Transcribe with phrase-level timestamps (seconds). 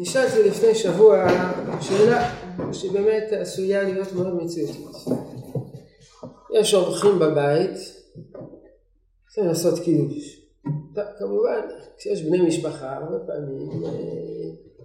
[0.00, 1.26] נשאלתי לפני שבוע
[1.80, 2.34] שאלה
[2.72, 4.86] שבאמת עשויה להיות מאוד מציאותית.
[6.54, 7.76] יש אורחים בבית,
[9.26, 10.48] צריכים לעשות קידוש.
[11.18, 11.60] כמובן,
[11.96, 13.90] כשיש בני משפחה, הרבה פעמים אה,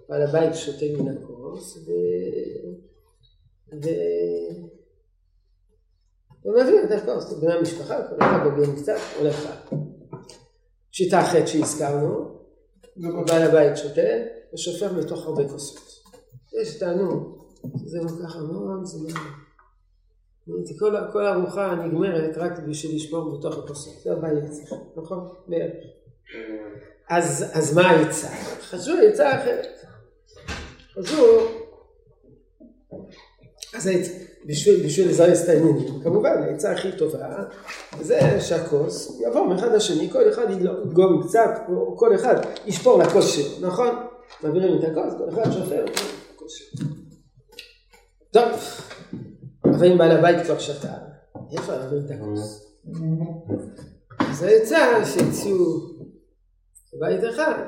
[0.08, 1.90] בעל הבית שותה מן הכוס ו...
[3.84, 3.88] ו...
[6.44, 9.64] ומבין את הכוס, בני המשפחה, כל אחד דוגל קצת, הולך.
[10.90, 12.33] שיטה אחרת שהזכרנו,
[12.96, 14.00] בעל הבית שותה
[14.54, 15.94] ושופך בתוך הרבה כוסות.
[16.60, 17.38] יש טענו,
[17.84, 19.20] זה לוקח המון זמן.
[20.78, 25.28] כל, כל ארוחה נגמרת רק בשביל לשמור בתוך הכוסות, זה הבעיה אצלך, נכון?
[25.48, 25.84] בערך.
[27.10, 28.28] אז, אז מה העצה?
[28.60, 29.66] חשבו עצה אחרת.
[30.94, 31.24] חשבו,
[33.74, 34.12] אז העצה,
[34.46, 37.44] בשביל, בשביל לזרז את העניינים, כמובן העצה הכי טובה
[38.00, 42.34] זה שהכוס יעבור מאחד לשני, כל אחד ידגום קצת, או כל אחד
[42.66, 43.88] ישפור לכוס שלו, נכון?
[44.42, 45.98] מעבירים את הכוס, כל אחד שופר את
[46.34, 46.86] הכוס שלו.
[48.30, 48.44] טוב,
[49.64, 50.94] אבל אם בעל הבית כבר שתה,
[51.52, 52.66] איפה להעביר את הכוס?
[54.18, 55.94] אז העצה שהציעו
[56.94, 57.64] בבית אחד,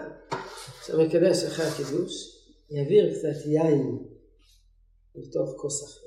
[0.87, 2.37] שהמקדש אחרי הקידוש,
[2.71, 3.99] יעביר קצת יין
[5.15, 6.06] לתוך כוס אחר.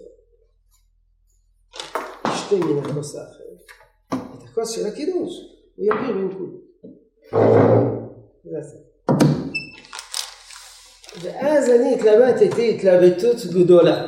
[2.52, 3.44] ישתה מן הכוס האחר.
[4.14, 5.34] את הכוס של הקידוש
[5.76, 6.60] הוא יעביר בין כולם.
[11.22, 14.06] ואז אני התלבטתי התלבטות גדולה.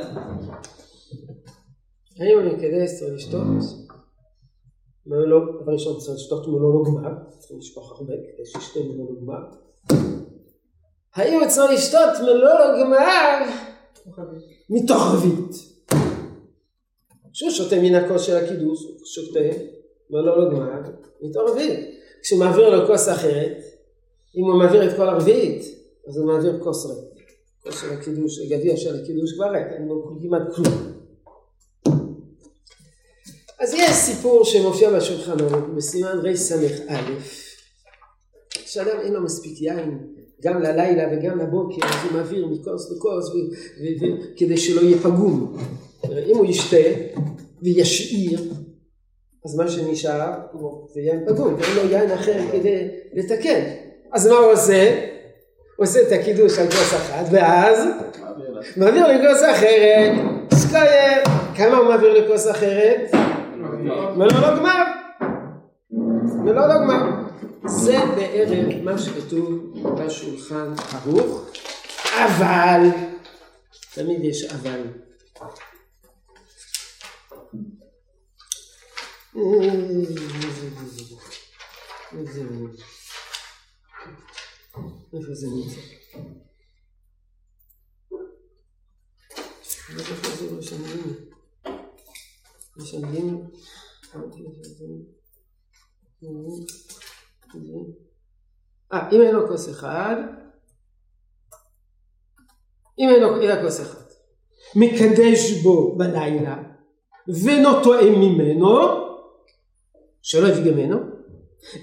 [2.19, 3.41] האם המקדש צריך לשתות?
[5.05, 9.21] לא, דבר ראשון צריך לשתות מלוא לא גמר, צריך לשפוך הרבה כדי שישתה מלוא לא
[9.21, 9.43] גמר.
[11.15, 13.45] האם צריך לשתות מלוא לא גמר
[14.69, 15.70] מתוך רביעית?
[17.33, 19.39] כשהוא שותה מן הכוס של הקידוש, הוא שותה
[20.09, 20.81] מלוא לא גמר
[21.21, 21.79] מתוך רביעית.
[22.21, 23.57] כשהוא מעביר לו כוס אחרת,
[24.35, 25.65] אם הוא מעביר את כל הרביעית,
[26.07, 27.31] אז הוא מעביר כוס ריק.
[27.63, 30.91] כוס של הקידוש, גביע של הקידוש כבר ריק, אין בו כמעט כלום.
[33.59, 36.67] אז יש סיפור שמופיע בשולחן ערוך בסימן רס"א,
[38.65, 40.07] שאדם אין לו מספיק יין
[40.41, 43.25] גם ללילה וגם לבוקר, אז הוא מעביר מכוס לכוס
[44.37, 45.57] כדי שלא יהיה פגום.
[46.17, 46.77] אם הוא ישתה
[47.61, 48.39] וישאיר,
[49.45, 50.31] אז מה שנשאר
[50.93, 53.63] זה יין פגום, ואין לו יין אחר כדי לתקן.
[54.13, 55.07] אז מה הוא עושה?
[55.75, 57.87] הוא עושה את הקידוש על כוס אחת, ואז
[58.77, 60.11] מעביר לכוס אחרת,
[60.53, 61.23] סקויר,
[61.55, 63.11] כמה הוא מעביר לכוס אחרת?
[64.15, 64.83] מלוא לא גמר.
[66.43, 67.05] מלוא לא גמר.
[67.65, 71.49] זה בערך מה שכתוב בשולחן ערוך,
[72.15, 72.81] אבל,
[73.93, 74.81] תמיד יש אבל.
[85.13, 85.81] איפה זה נמצא?
[89.89, 91.15] איפה זה משנים?
[92.77, 93.47] משנים?
[98.93, 100.15] אה, אם אין לו כוס אחד,
[102.99, 104.01] אם אין לו כוס אחד,
[104.75, 106.57] מקדש בו בלילה
[107.27, 109.10] ואינו טועם ממנו,
[110.21, 110.97] שלא יביא ממנו,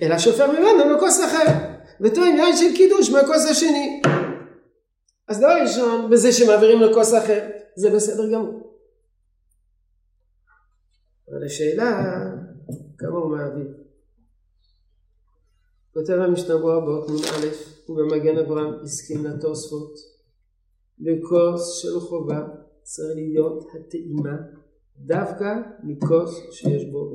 [0.02, 1.52] אלא שופר ממנו מכוס אחר,
[2.00, 4.02] וטועם יין של קידוש מהכוס השני.
[5.28, 8.68] אז דבר ראשון, בזה שמעבירים לו כוס אחר, זה בסדר גמור.
[11.28, 12.22] אבל השאלה,
[12.98, 13.66] כמה הוא מעביר.
[15.94, 17.46] כותב המשנה ברורה באות נ"א,
[17.88, 19.94] ובמגן אברהם הסכים לתוספות,
[20.98, 22.40] בכוס של חובה
[22.82, 24.36] צריך להיות הטעימה
[24.96, 27.14] דווקא מכוס שיש בו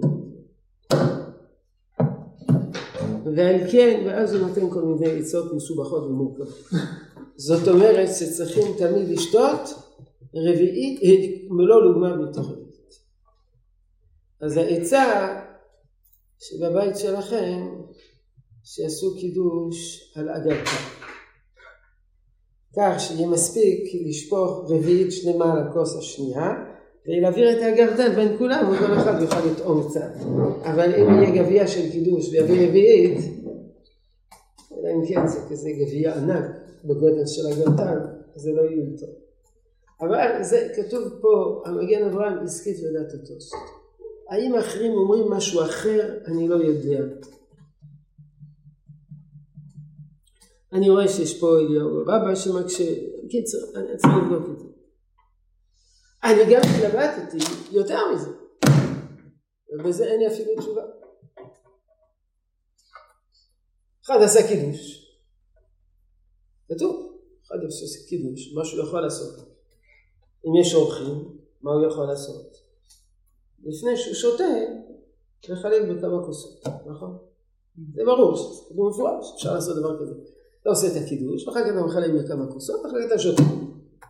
[3.35, 6.49] ועל כן, ואז הוא נותן כל מיני עצות מסובכות ומורכבות.
[7.35, 9.59] זאת אומרת שצריכים תמיד לשתות
[10.35, 11.01] רביעית,
[11.49, 13.00] מלוא לוגמה מתוך רביעית.
[14.41, 15.39] אז העצה
[16.39, 17.68] שבבית שלכם
[18.63, 20.71] שיעשו קידוש על אגרתה.
[22.75, 26.72] כך שיהיה מספיק לשפוך רביעית שלמה על הכוס השנייה
[27.07, 30.11] ולהעביר את האגרטן בין כולם וכל אחד יוכל לטעום קצת.
[30.63, 33.19] אבל אם יהיה גביע של קידוש ויביא רביעית,
[34.71, 36.45] אלא אם כן זה כזה גביע ענק
[36.85, 38.00] בגודל של אגרטן,
[38.35, 39.09] זה לא יהיה טוב.
[40.01, 43.53] אבל זה כתוב פה, המגן אברהם הסכית לדעת הטוסט.
[44.29, 46.99] האם האחרים אומרים משהו אחר, אני לא יודע.
[50.73, 52.94] אני רואה שיש פה אליהו רבא שמקשה,
[53.29, 54.72] קיצר, אני צריך לבדוק את זה.
[56.23, 57.37] אני גם התלבטתי
[57.71, 58.29] יותר מזה,
[59.73, 60.81] ובזה אין לי אפילו תשובה.
[64.05, 65.03] אחד עשה קידוש,
[66.69, 67.17] כתוב,
[67.47, 69.53] אחד עושה קידוש, מה שהוא יכול לעשות.
[70.45, 72.57] אם יש אורחים, מה הוא יכול לעשות?
[73.63, 74.43] לפני שהוא שותה,
[75.49, 77.17] לחלק בכמה כוסות, נכון?
[77.95, 80.13] זה ברור, זה מפורש, אפשר לעשות דבר כזה.
[80.61, 83.43] אתה עושה את הקידוש, אחר כך אתה מחלק בכמה כוסות, אחר כך אתה שותה.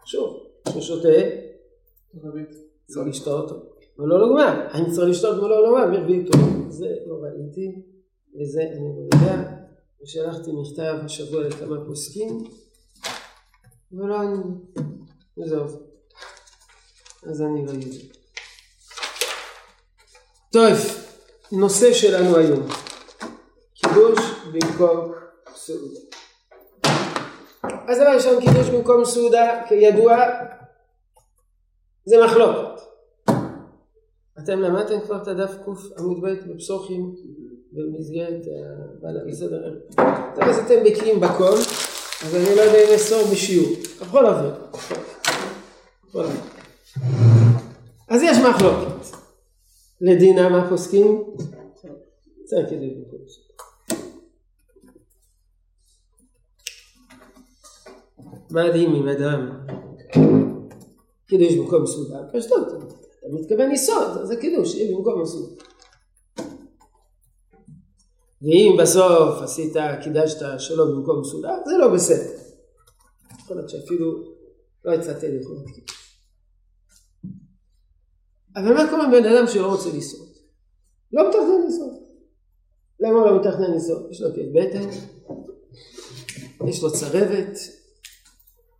[0.05, 1.09] שוב, כשהוא שותה,
[2.85, 3.51] צריך לשתות,
[3.99, 4.67] אבל לא לגמר.
[4.69, 6.69] האם צריך לשתות ולא מרביעי טוב.
[6.69, 7.81] זה לא ראיתי,
[8.39, 9.43] וזה אני לא יודע.
[10.03, 12.43] ושלחתי מכתב השבוע לכמה פוסקים,
[13.91, 14.37] ולא אני...
[15.37, 15.65] וזהו.
[17.23, 17.97] אז אני לא יודע.
[20.51, 20.77] טוב,
[21.51, 22.67] נושא שלנו היום.
[23.73, 24.19] קידוש
[24.53, 25.11] במקום
[25.55, 25.99] סעודה.
[27.63, 30.17] אז דבר ראשון, קידוש במקום סעודה, כידוע,
[32.05, 32.81] זה מחלוקת.
[34.39, 37.15] אתם למדתם כבר את הדף ק' עמוד ב' בפסוחים
[37.71, 38.41] במסגרת
[39.27, 39.79] בסדר.
[40.35, 41.53] טוב, אז אתם בקיאים בכל,
[42.25, 43.75] אז אני לא יודע אם אסור בשיעור.
[44.01, 44.49] בכל אופן.
[48.09, 49.05] אז יש מחלוקת.
[50.01, 51.23] לדינה מה פוסקים?
[52.45, 52.95] צריך כדי
[58.51, 59.49] מה הדין אם אדם
[61.37, 62.19] קידוש במקום סעודה?
[62.33, 65.63] פשטות, אתה מתכוון יסוד, זה קידוש, יהיה במקום הסעודה.
[68.41, 72.31] ואם בסוף עשית, קידשת שלא במקום סעודה, זה לא בסדר.
[73.39, 74.33] יכול להיות שאפילו
[74.85, 76.19] לא יצאת ידי חובת קידוש.
[78.55, 80.29] אבל מה קורה בן אדם שלא רוצה לשרוד?
[81.13, 81.93] לא מתכנן לשרוד.
[82.99, 84.11] למה לא מתכנן לשרוד?
[84.11, 84.89] יש לו כאב בטן,
[86.67, 87.57] יש לו צרבת,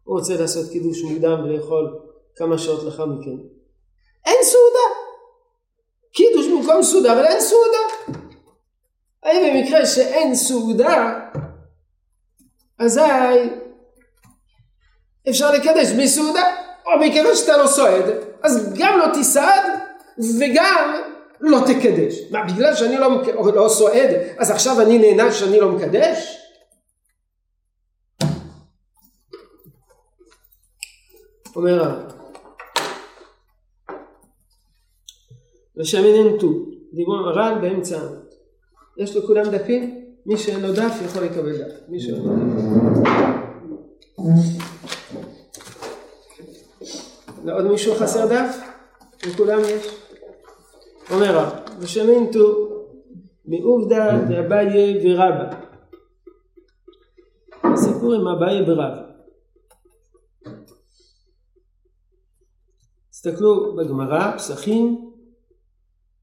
[0.03, 3.37] הוא רוצה לעשות קידוש מוקדם ולאכול כמה שעות לאחר מכן.
[4.25, 5.13] אין סעודה.
[6.13, 8.17] קידוש במקום סעודה, אבל אין סעודה.
[9.23, 11.19] האם במקרה שאין סעודה,
[12.79, 13.01] אזי
[15.29, 18.05] אפשר לקדש בלי סעודה, או מכיוון שאתה לא סועד,
[18.43, 19.63] אז גם לא תסעד
[20.39, 21.01] וגם
[21.39, 22.31] לא תקדש.
[22.31, 23.09] מה, בגלל שאני לא,
[23.55, 26.37] לא סועד, אז עכשיו אני נהנה שאני לא מקדש?
[31.55, 32.12] אומר הרב.
[35.77, 36.47] ושמיננתו,
[36.93, 38.19] דיבור הר"ן באמצע העמוד.
[38.97, 40.03] יש לכולם דפים?
[40.25, 41.73] מי שאין לו דף יכול לקבל דף.
[41.87, 42.63] מי שאין לו דף.
[47.43, 48.57] לעוד מישהו חסר דף?
[49.27, 49.87] לכולם יש?
[51.11, 52.69] אומר הרב, ושמינתו
[53.45, 55.63] מעובדא דאביי ורבא.
[57.63, 59.01] הסיפור עם אביי ורבא.
[63.11, 65.12] תסתכלו בגמרא, פסחים,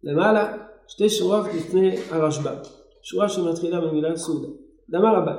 [0.02, 0.56] למעלה,
[0.88, 2.55] שתי שורות לפני הרשב"א.
[3.02, 4.49] שורה שמתחילה במילה סעודה.
[4.91, 5.31] דאמר רבי.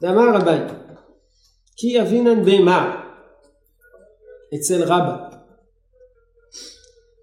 [0.00, 0.74] דאמר רבי,
[1.76, 3.02] כי אבינן בהמה
[4.54, 5.28] אצל רבא.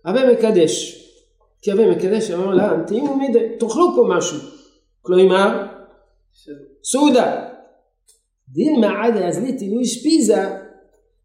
[0.07, 0.99] רבי מקדש.
[1.61, 4.37] כי רבי מקדש אמר לה, תהיו מידי, תאכלו פה משהו.
[5.01, 5.67] כלומר,
[6.83, 7.49] סעודה.
[8.49, 10.57] דילמה עד אז ליטילו אשפיזה,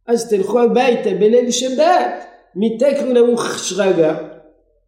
[0.06, 2.24] אז תלכו הביתה בליל שבת,
[2.56, 4.14] מתקנו נמוך שרגא,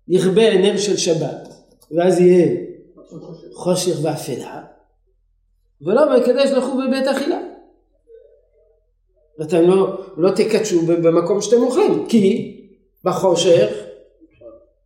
[0.09, 1.49] יכבה נר של שבת,
[1.97, 2.47] ואז יהיה
[3.55, 4.63] חושך ואפלה,
[5.83, 7.39] ולא מקדש לכו בבית אכילה.
[9.39, 12.57] ואתם לא, לא תקדשו במקום שאתם אוכלים, כי
[13.05, 13.71] בחושך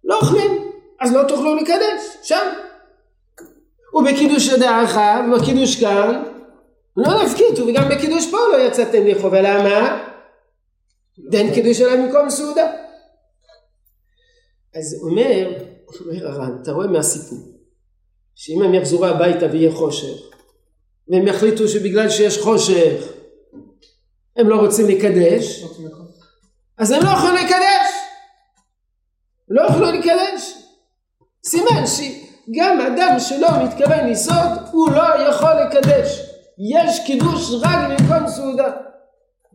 [0.04, 2.46] לא אוכלים, אז לא תוכלו לקדש, שם.
[3.94, 4.98] ובקידוש ידעך,
[5.32, 6.22] ובקידוש כאן,
[6.96, 10.13] לא נפקידו, וגם בקידוש פה לא יצאתם לאכול, ולמה?
[11.18, 12.72] דין קידוש אלא במקום סעודה.
[14.74, 15.62] אז אומר,
[16.00, 17.38] אומר הר"ן, אתה רואה מהסיפור,
[18.34, 20.16] שאם הם יחזרו הביתה ויהיה חושך,
[21.08, 23.12] והם יחליטו שבגלל שיש חושך
[24.36, 25.64] הם לא רוצים לקדש,
[26.78, 27.94] אז הם לא יכולים לקדש.
[29.48, 30.54] לא יכולו לקדש.
[31.44, 36.20] סימן שגם אדם שלא מתכוון לסעוד, הוא לא יכול לקדש.
[36.58, 38.70] יש קידוש רק במקום סעודה.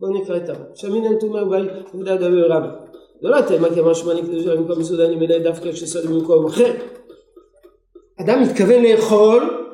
[0.00, 0.58] בואו נקרא את הרב.
[0.74, 2.62] שמינן תומר באי עובדה דבר רב.
[3.22, 6.74] זה לא תמה כמשמע לקדוש במקום סעודה אני מלא דווקא כשסעוד במקום אחר.
[8.20, 9.66] אדם מתכוון לאכול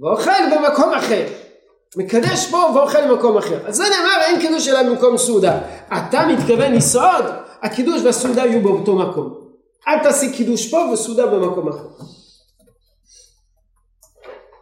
[0.00, 1.26] ואוכל במקום אחר.
[1.96, 3.66] מקדש פה ואוכל במקום אחר.
[3.66, 5.60] אז זה נאמר אין קידוש אלא במקום סעודה.
[5.86, 7.24] אתה מתכוון לסעוד,
[7.62, 9.40] הקידוש והסעודה יהיו באותו מקום.
[9.88, 11.88] אל תעשי קידוש פה וסעודה במקום אחר.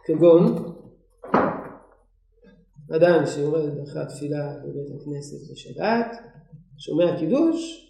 [0.05, 0.73] כגון
[2.95, 6.11] אדם שיורד אחרי התפילה בבית הכנסת בשבת,
[6.77, 7.89] שומע קידוש,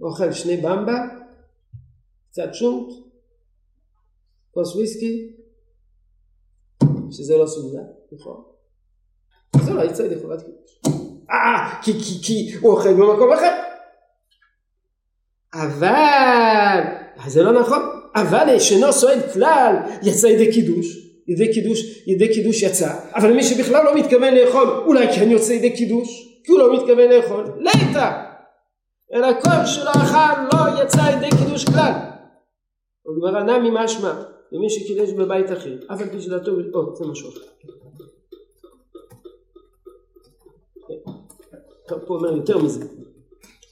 [0.00, 0.98] אוכל שני במבה,
[2.30, 2.92] קצת שונט,
[4.50, 5.36] כוס וויסקי,
[7.10, 7.82] שזה לא סעודה,
[8.12, 8.44] נכון?
[9.64, 10.80] זה לא יצא ידי חובת קידוש.
[11.30, 13.62] אה, כי, כי, כי הוא אוכל במקום אחר.
[15.54, 16.80] אבל,
[17.26, 17.82] זה לא נכון,
[18.14, 23.84] אבל שאינו סועד כלל יצא ידי קידוש, ידי קידוש, ידי קידוש יצא, אבל מי שבכלל
[23.84, 28.10] לא מתכוון לאכול, אולי כן יוצא ידי קידוש, כי הוא לא מתכוון לאכול, ליטא,
[29.14, 31.92] אלא כל שלא אכל לא יצא ידי קידוש כלל.
[33.06, 37.40] וגמרא נמי משמע, למי שקידש בבית אחר, אף על פי שדעתו, או, זה משהו אחר.
[42.06, 42.84] פה אומר יותר מזה.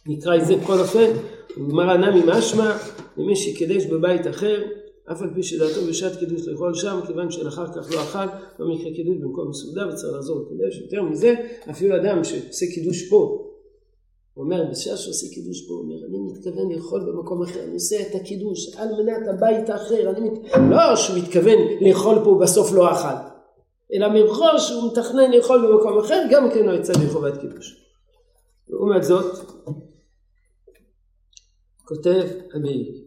[0.07, 1.11] נקרא את זה בכל אופן,
[1.57, 2.77] וגמרא נמי משמע,
[3.17, 4.63] למי שקידש בבית אחר,
[5.13, 8.27] אף על פי שדעתו בשעת קידוש לאכול שם, כיוון שאחר כך לא אכל,
[8.59, 10.81] לא מקרה קידוש במקום מסעודה וצריך לעזור לקידש.
[10.81, 11.35] יותר מזה,
[11.71, 13.43] אפילו אדם שעושה קידוש פה,
[14.35, 18.01] הוא אומר, בשעה שעושה קידוש פה, הוא אומר, אני מתכוון לאכול במקום אחר, אני עושה
[18.01, 20.39] את הקידוש על מנת הבית האחר, אני מת...
[20.71, 23.17] לא שהוא מתכוון לאכול פה ובסוף לא אכל,
[23.93, 27.87] אלא מראש הוא מתכנן לאכול במקום אחר, גם כן לא יצא לחובת קידוש.
[28.69, 29.37] לעומת זאת,
[31.85, 33.06] כותב המאיר,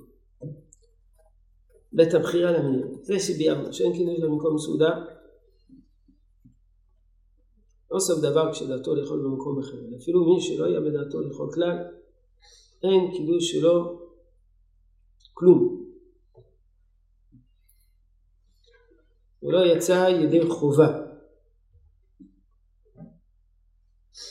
[1.94, 5.06] בית הבחירה למאיר, זה שביארנו, שאין קידוש במקום סעודה,
[7.92, 11.78] לא סוף דבר כשדעתו לאכול במקום אחר, אפילו מי שלא היה בדעתו לאכול כלל,
[12.84, 14.02] אין קידוש שלו
[15.34, 15.86] כלום.
[19.40, 21.00] הוא לא יצא ידי חובה.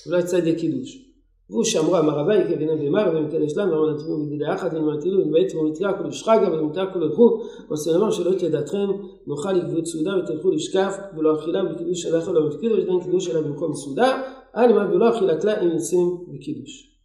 [0.05, 1.08] הוא לא יצא ידי קידוש.
[1.51, 6.11] והוא שאמרה מרבי כבנה במר ומקדש לנו ואמר נתנו בדידי אחת ונמתילו ונבעט ומתירה כל
[6.11, 8.89] שחגה ומתירה כל הלכו ועושה לומר שלא תדעתכם
[9.27, 13.75] נאכל לגבות סעודה ותלכו לשקף ולא אכילה בקידוש שלך לא מפקידו ושדין קידוש שלה במקום
[13.75, 14.23] סעודה
[14.57, 16.99] אל מה ולא אכילה כלה אם יוצאים בקידוש.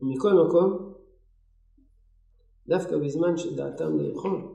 [0.00, 0.92] ומכל מקום
[2.68, 4.54] דווקא בזמן שדעתם לאכול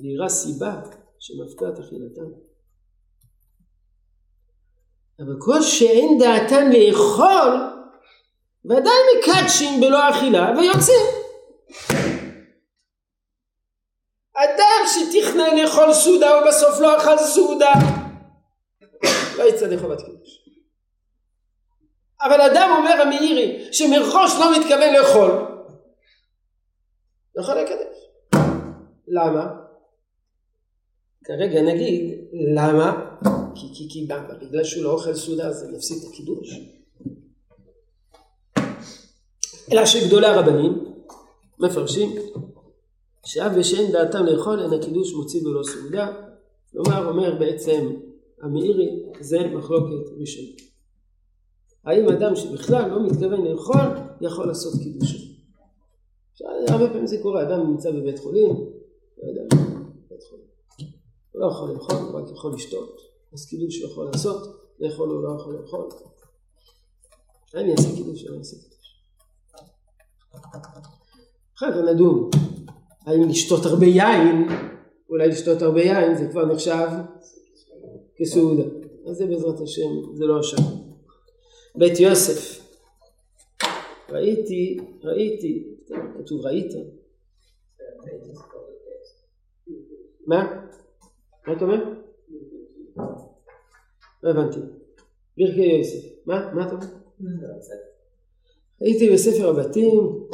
[0.00, 0.80] נראה סיבה
[1.18, 2.30] שמפתה את אכילתם.
[5.20, 7.52] אבל כל שאין דעתם לאכול,
[8.64, 11.06] ודאי מקדשים בלא אכילה ויוצאים.
[14.34, 17.72] אדם שתכנן לאכול סעודה ובסוף לא אכל סעודה,
[19.38, 20.44] לא יצא לחובת קידוש.
[22.20, 25.30] אבל אדם אומר המאירי שמראש לא מתכוון לאכול,
[27.34, 27.96] לא יכול לקדש.
[29.08, 29.63] למה?
[31.24, 32.18] כרגע נגיד,
[32.54, 33.16] למה?
[33.54, 34.08] כי, כי, כי
[34.42, 36.60] בגלל שהוא לא אוכל סעודה אז זה יפסיד את הקידוש.
[39.72, 40.84] אלא שגדולי הרבנים
[41.58, 42.10] מפרשים
[43.26, 46.12] שאף ושאין דעתם לאכול אין הקידוש מוציא בלא סעודה.
[46.72, 47.94] כלומר אומר בעצם
[48.42, 50.48] המאירי זה מחלוקת ראשונה.
[51.84, 53.86] האם אדם שבכלל לא מתכוון לאכול
[54.20, 55.34] יכול לעשות קידוש?
[56.68, 58.73] הרבה פעמים זה קורה, אדם נמצא בבית חולים,
[61.34, 63.00] הוא לא יכול לאכול, הוא רק יכול לשתות.
[63.32, 65.88] אז קידוש הוא יכול לעשות, לאכול הוא לא יכול לאכול.
[67.54, 69.00] האם יעשה קידוש או לא יעשה קידוש?
[71.56, 72.30] אחר כך נדון,
[73.06, 74.48] האם לשתות הרבה יין,
[75.10, 76.88] אולי לשתות הרבה יין זה כבר נחשב
[78.16, 78.62] כסעודה.
[79.10, 80.62] אז זה בעזרת השם, זה לא השם.
[81.74, 82.64] בית יוסף,
[84.08, 85.76] ראיתי, ראיתי,
[86.18, 86.72] כתוב ראית.
[90.26, 90.64] מה?
[91.46, 91.84] מה אתה אומר?
[94.22, 94.58] לא הבנתי.
[95.38, 96.04] ברכי יוסף.
[96.26, 96.50] מה?
[96.54, 96.86] מה אתה אומר?
[98.80, 100.26] הייתי בספר הבתים,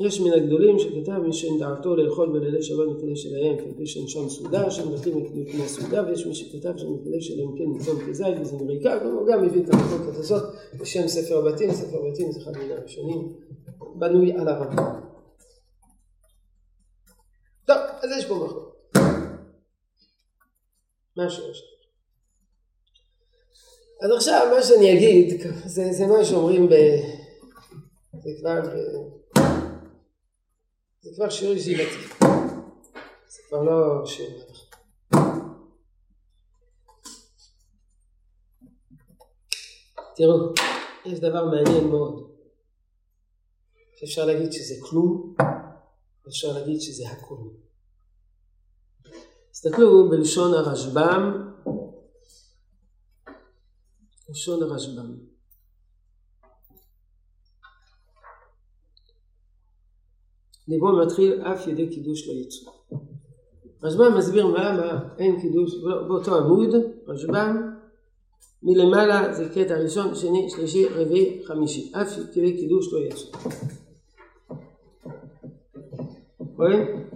[0.00, 4.28] יש מן הגדולים שכתב מי שאין דעתו לאכול בלילי שבת מקדש שלהם כפי שאין שם
[4.28, 8.56] סעודה, שם בתים מקדש כמו סעודה, ויש מי שכתב שמקדש שלהם כן ניצום כזית וזה
[8.56, 10.42] מריקה, והוא גם מביא את המחלוקת הזאת
[10.80, 13.32] בשם ספר הבתים, ספר הבתים זה אחד מן הראשונים,
[13.94, 14.99] בנוי על הרמב"ם.
[21.26, 21.62] משהו יש.
[24.02, 26.72] אז עכשיו מה שאני אגיד זה, זה מה שאומרים ב...
[28.22, 28.60] זה כבר,
[31.00, 32.24] זה כבר שיעור ישיבתי.
[33.28, 34.40] זה כבר לא שיעור
[40.20, 40.52] תראו,
[41.06, 42.30] יש דבר מעניין מאוד.
[44.04, 45.34] אפשר להגיד שזה כלום,
[46.28, 47.36] אפשר להגיד שזה הכל.
[49.52, 51.50] תסתכלו בלשון הרשב"ם,
[54.28, 55.14] לשון הרשב"ם.
[60.68, 62.72] ליבו מתחיל אף ידי קידוש לא יצאו.
[63.82, 65.74] רשב"ם מסביר מה, מה, אין קידוש,
[66.08, 66.74] באותו עמוד,
[67.06, 67.76] רשב"ם,
[68.62, 73.38] מלמעלה זה קטע ראשון, שני, שלישי, רביעי, חמישי, אף ידי קידוש לא יצאו.
[76.56, 77.08] רואים?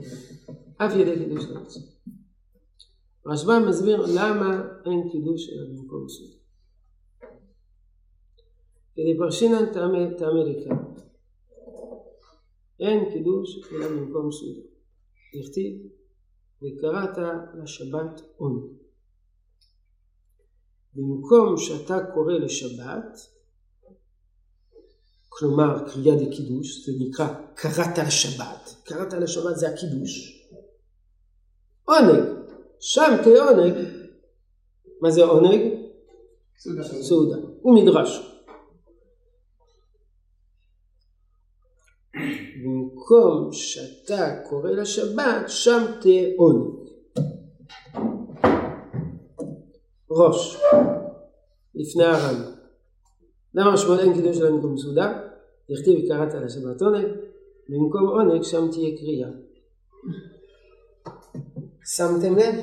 [0.77, 1.94] אף ידי קידוש לא יוצא.
[3.27, 6.37] רשב"ם מסביר למה אין קידוש אלא במקום סודר.
[8.95, 10.77] כדי פרשינן טעמי לקרא.
[12.81, 14.61] אין קידוש אלא במקום סודר.
[15.41, 15.75] נכתיב
[16.63, 17.19] וקראת
[17.63, 18.69] לשבת עוני.
[20.95, 23.19] במקום שאתה קורא לשבת,
[25.29, 30.45] כלומר קריאה דקידוש, זה נקרא קראת לשבת, קראת לשבת זה הקידוש,
[31.85, 32.34] עונג,
[32.87, 33.75] שם כעונג,
[35.01, 35.61] מה זה עונג?
[36.59, 36.83] סעודה.
[36.85, 38.41] סעודה, הוא מדרש.
[42.65, 46.75] במקום שאתה קורא לשבת, שם תהיה עונג.
[50.11, 50.57] ראש,
[51.75, 52.53] לפני הר"ן.
[53.55, 55.21] למה משמעות אין קידוש שלהם במקום סעודה?
[55.71, 57.07] דכתיב קראת לשבת עונג,
[57.69, 59.29] במקום עונג שם תהיה קריאה.
[61.85, 62.55] שמתם לב?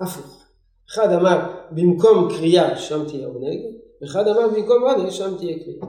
[0.00, 0.44] הפוך.
[0.90, 3.60] אחד אמר במקום קריאה שם תהיה עונג,
[4.00, 5.86] ואחד אמר במקום עונג שם תהיה קריאה.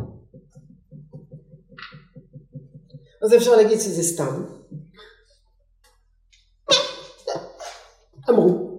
[3.22, 4.44] אז אפשר להגיד שזה סתם.
[8.30, 8.70] אמרו.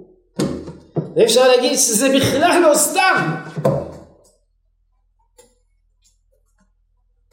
[1.16, 3.34] ואפשר להגיד שזה בכלל לא סתם.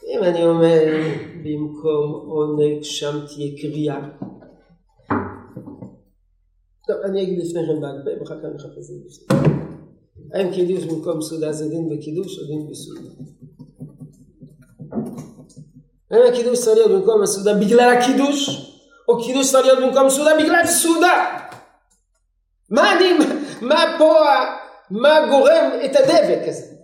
[0.08, 0.84] אם אני אומר
[1.42, 3.98] במקום עונג שם תהיה קריאה.
[6.88, 9.24] טוב, אני אגיד לפני כן בעל פה ואחר כך נחפש את זה.
[10.34, 13.10] האם קידוש במקום סעודה זה דין בקידוש או דין בסעודה?
[16.10, 18.48] האם הקידוש צריך להיות במקום הסעודה בגלל הקידוש,
[19.08, 21.38] או קידוש צריך להיות במקום סעודה בגלל סעודה?
[22.70, 23.08] מה אני,
[23.62, 24.14] מה פה,
[24.90, 26.74] מה גורם את הדבק הזה?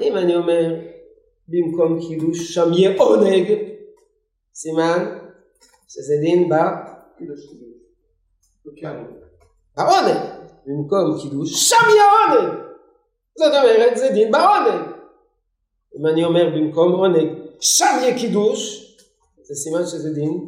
[0.00, 0.74] אם אני אומר
[1.48, 3.52] במקום קידוש שם יהיה עונג,
[4.54, 5.29] סימן
[5.92, 6.54] שזה דין ב...
[9.76, 10.16] בעונג.
[10.66, 12.58] במקום קידוש שם יהיה עונג.
[13.38, 14.80] זאת אומרת זה דין בעונג.
[15.98, 17.28] אם אני אומר במקום עונג
[17.60, 18.86] שם יהיה קידוש,
[19.42, 20.46] זה סימן שזה דין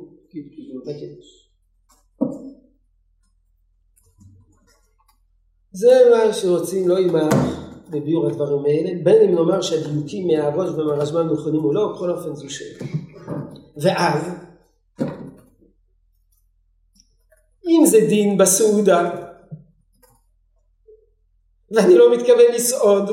[0.87, 1.49] בקידוש.
[5.73, 7.35] זה מה שרוצים לא יימח
[7.91, 12.51] בביאור הדברים האלה, בין אם נאמר שהדיוקים מהראש ומהרשב"ם נכונים או לא, בכל אופן זו
[12.51, 12.87] שאלה.
[13.77, 14.23] ואז,
[17.83, 19.11] אם זה דין בסעודה,
[21.71, 23.11] ואני לא מתכוון לסעוד,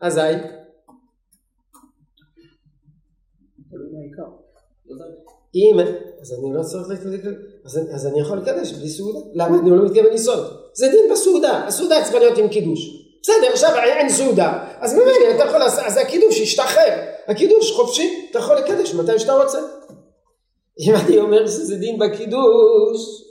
[0.00, 0.20] אזי
[5.54, 5.78] אם,
[6.20, 9.18] אז אני לא צריך לקדש, אז, אז אני יכול לקדש בלי סעודה.
[9.34, 9.58] למה?
[9.58, 10.46] אני לא מתכוון לסעוד.
[10.72, 12.80] זה דין בסעודה, הסעודה צריכה להיות עם קידוש.
[13.22, 17.00] בסדר, עכשיו אין סעודה, אז ממילא אתה יכול לעשות, אז הקידוש ישתחרר.
[17.28, 19.58] הקידוש חופשי, אתה יכול לקדש מתי שאתה רוצה.
[20.80, 23.24] אם אני אומר שזה דין בקידוש,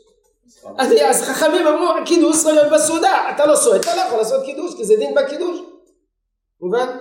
[0.77, 4.75] אז, חכמים אמרו, הקידוש צריך להיות בסעודה, אתה לא סועד, אתה לא יכול לעשות קידוש,
[4.75, 5.59] כי זה דין בקידוש.
[6.61, 6.97] מובן?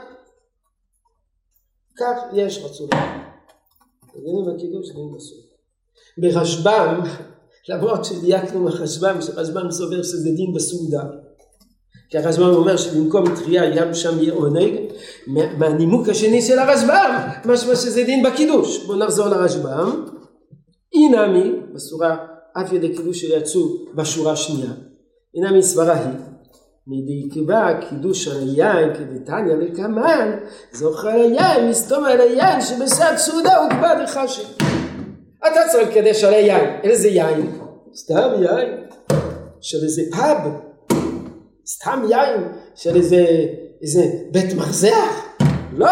[1.98, 2.88] כך יש רצון.
[4.14, 5.38] דינים בקידוש, דינים בסוף.
[6.18, 7.00] ברשב"ם,
[7.68, 11.02] למרות שדייקנו מחשב"ם, שרשב"ם סובר שזה דין בסעודה,
[12.10, 14.74] כי הרשב"ם אומר שבמקום תחייה גם שם יהיה עונג,
[15.58, 18.86] מהנימוק השני של הרשב"ם, משמע שזה דין בקידוש.
[18.86, 20.04] בואו נחזור לרשב"ם.
[20.94, 23.60] אינמי, בסורה אף ידי קידוש שיצאו
[23.94, 24.70] בשורה השנייה.
[25.34, 26.18] אינמי סברה היא
[26.86, 30.38] מדיקבע קידוש על היין כדתניא לקמן
[30.72, 34.42] זוכר היין מסתום על היין שבשעת סעודה הוא כבר דחשי
[35.46, 36.80] אתה צריך לקדש על היין.
[36.82, 37.60] איזה יין?
[37.94, 38.84] סתם יין.
[39.60, 40.38] של איזה פאב.
[41.66, 43.26] סתם יין של איזה
[43.82, 45.26] איזה בית מרזח?
[45.72, 45.88] לא!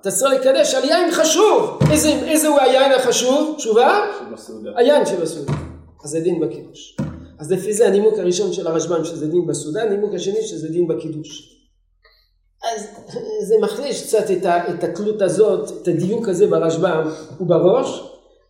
[0.00, 1.78] אתה צריך לקדש על יין חשוב.
[1.92, 3.54] איזה, איזה הוא היין החשוב?
[3.56, 4.04] תשובה?
[4.76, 5.52] היין שבסעודה
[6.04, 6.96] אז זה דין בקידוש
[7.42, 11.58] אז לפי זה הנימוק הראשון של הרשב"ם שזה דין בסעודה, הנימוק השני שזה דין בקידוש.
[12.72, 12.86] אז
[13.48, 17.10] זה מחליש קצת את, ה, את התלות הזאת, את הדיוק הזה ברשב"ם
[17.40, 18.02] ובראש,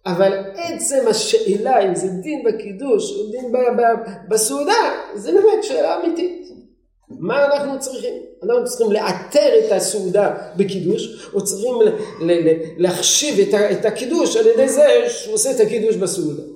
[0.07, 3.83] אבל עצם השאלה אם זה דין בקידוש או דין ב, ב,
[4.29, 6.49] בסעודה, זה באמת שאלה אמיתית.
[7.09, 8.15] מה אנחנו צריכים?
[8.43, 11.75] אנחנו צריכים לאתר את הסעודה בקידוש, או צריכים
[12.77, 16.52] להחשיב את, את הקידוש על ידי זה שהוא עושה את הקידוש בסעודה.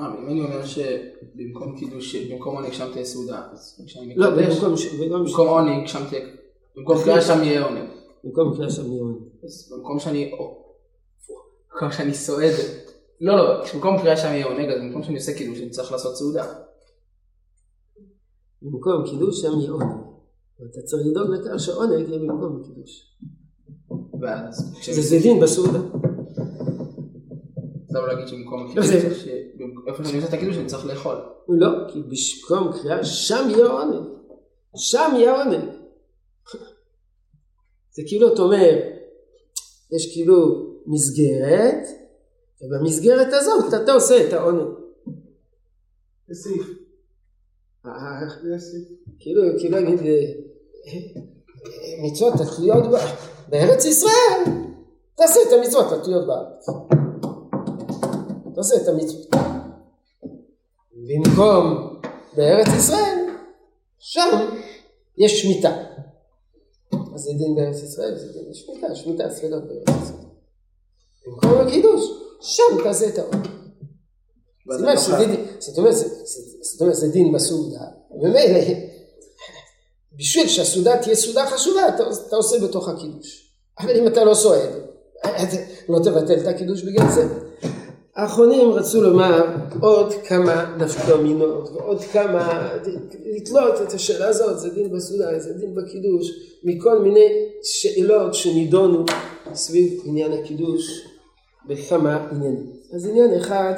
[0.00, 4.58] אה, אם אני אומר שבמקום קידוש, במקום עונג שם תהיה סעודה, אז כשאני לא, מקדש,
[5.00, 6.26] במקום עונג שם תהיה,
[6.76, 7.88] במקום קריאה שם יהיה עונג.
[8.24, 9.16] במקום קריאה שם יהיה עונג.
[9.44, 10.32] אז במקום שאני,
[11.72, 12.54] במקום שאני סועד,
[13.20, 16.16] לא, לא, במקום קריאה שם יהיה עונג, אז במקום שאני עושה קידוש אני צריך לעשות
[16.16, 16.44] סעודה.
[18.62, 20.10] במקום קידוש שם יהיה עונג.
[20.60, 23.16] ואתה צריך לדאוג לכך שעונג יהיה במקום קידוש.
[24.90, 25.78] זה דין בסעודה.
[27.90, 28.82] לא להגיד שבמקום לא,
[29.86, 31.16] איפה שאני עושה את הקידוש אני צריך לאכול.
[31.48, 34.06] לא, כי במקום קריאה שם יהיה עונג.
[34.76, 35.64] שם יהיה עונג.
[37.94, 38.78] זה כאילו אתה אומר,
[39.96, 41.86] יש כאילו מסגרת,
[42.62, 44.68] ובמסגרת הזאת אתה עושה את העונג.
[46.28, 46.66] זה סעיף.
[47.86, 47.90] אה,
[48.42, 48.88] זה סעיף.
[49.18, 49.88] כאילו, כאילו אה, אה,
[52.04, 52.84] מצוות התלויות
[53.48, 54.42] בארץ ישראל,
[55.14, 56.66] תעשה את המצוות התלויות בארץ.
[58.60, 59.26] תעשה את המצוות.
[60.92, 61.96] במקום
[62.36, 63.18] בארץ ישראל,
[63.98, 64.48] שם
[65.18, 65.76] יש שמיטה.
[67.14, 70.24] אז זה דין בארץ ישראל, זה דין בשמיטה, שמיטה סבילות בארץ ישראל.
[71.26, 73.46] במקום הקידוש, שם תעשה את העונג.
[75.58, 76.08] זאת אומרת זה-
[77.08, 78.60] דין בסעודה, וממילא,
[80.18, 82.02] בשביל שהסעודה תהיה סעודה חשובה, אתה,
[82.36, 83.54] עושה בתוך הקידוש.
[83.78, 84.70] אבל אם אתה לא סועד,
[85.88, 87.28] לא תבטל את הקידוש בגלל זה.
[88.16, 92.72] האחרונים רצו לומר עוד כמה נפקא מינות, ועוד כמה,
[93.36, 96.30] לתלות את השאלה הזאת, זה דין בסעודה, זה דין בקידוש,
[96.64, 99.04] מכל מיני שאלות שנידונו
[99.54, 101.06] סביב עניין הקידוש
[101.68, 102.72] בכמה עניינים.
[102.92, 103.74] אז עניין אחד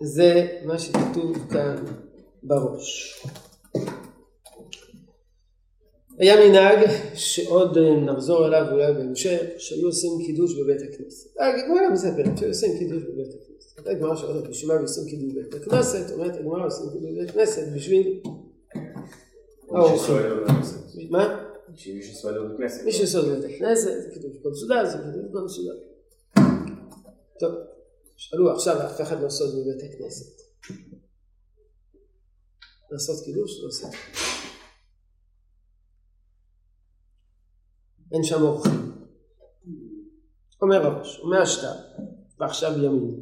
[0.00, 1.76] זה מה שכתוב כאן
[2.42, 3.22] בראש.
[6.20, 6.78] היה מנהג
[7.14, 11.30] שעוד נחזור אליו אולי בהמשך, שהיו עושים קידוש בבית הכנסת.
[11.38, 13.78] הגמרא מספרת שהיו עושים קידוש בבית הכנסת.
[13.78, 17.72] הייתה גמרא שאומרת בשביל מה עושים קידוש בבית הכנסת, אומרת הגמרא עושים קידוש בבית הכנסת
[17.74, 18.20] בשביל
[19.70, 20.16] האורחים.
[21.10, 21.46] מה?
[21.74, 22.84] בשביל מישהו סועד בבית כנסת.
[22.84, 22.92] מי
[23.24, 25.74] בבית הכנסת, זה קידוש במקום מסודר, זה קידוש במקום מסודר.
[27.40, 27.54] טוב,
[28.16, 30.40] שאלו עכשיו אף אחד לא בבית הכנסת.
[32.90, 33.60] לעשות קידוש?
[33.62, 33.86] לא עושה.
[38.12, 38.92] אין שם אורחים.
[40.62, 41.72] אומר הראש, השטר,
[42.40, 43.20] ועכשיו ימין.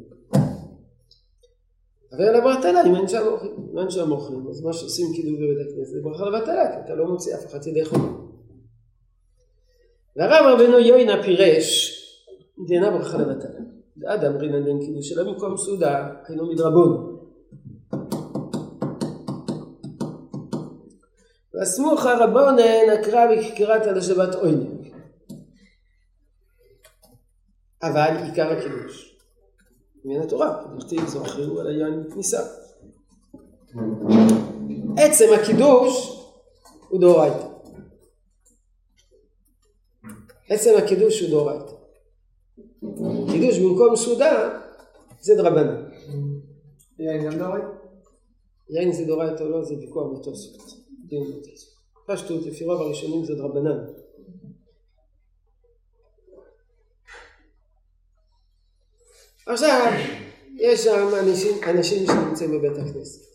[2.11, 5.91] אבל לבטלה אם אין שם אורחים, אין שם אורחים, אז מה שעושים קידוש בבית הכנסת
[5.91, 8.09] זה ברכה לבטלה, כי אתה לא מוציא אף אחד ידי חובה.
[10.15, 11.95] והרב רבנו יוינה פירש,
[12.67, 13.59] דינה ברכה לבטלה.
[14.05, 17.19] אדם רינן דין קידוש שלא במקום סעודה, היינו מדרבון.
[21.53, 24.78] והסמוכה רבונן הקרא בקריאת על השבת עוינג.
[27.83, 29.19] אבל עיקר הקידוש.
[30.05, 32.39] מן התורה, דכתיב זוכרו על היין בכניסה.
[34.97, 36.19] עצם הקידוש
[36.89, 37.47] הוא דאורייתא.
[40.49, 41.71] עצם הקידוש הוא דאורייתא.
[43.31, 44.59] קידוש במקום סעודה
[45.21, 45.89] זה דרבנן.
[46.99, 47.61] יין גם דורי?
[48.69, 50.79] יין זה דאורייתא או לא זה ויכוח בתוספות.
[52.07, 53.85] פשטות לפי רוב הראשונים זה דרבנן.
[59.49, 59.91] עכשיו
[60.55, 63.29] יש שם אנשים, אנשים שנמצאים בבית הכנסת.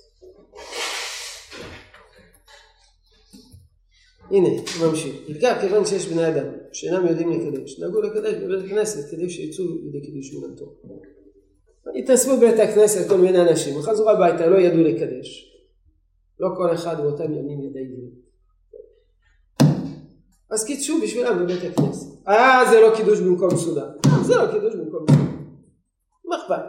[4.31, 4.49] הנה,
[4.83, 5.17] ממשיך.
[5.29, 10.07] בעיקר כיוון שיש בני אדם שאינם יודעים לקדש, נהגו לקדש בבית הכנסת כדי שיצאו לידי
[10.07, 10.73] קידוש התורה.
[11.99, 15.51] התאספו בבית הכנסת כל מיני אנשים, חזרו הביתה, לא ידעו לקדש.
[16.41, 18.25] לא כל אחד באותם ימים ידי עברית.
[20.51, 22.29] אז קידשו בשבילם בבית הכנסת.
[22.29, 23.87] אה, זה לא קידוש במקום סעודה.
[24.23, 25.34] זה לא קידוש במקום סעודה.
[26.35, 26.65] מה אכפת?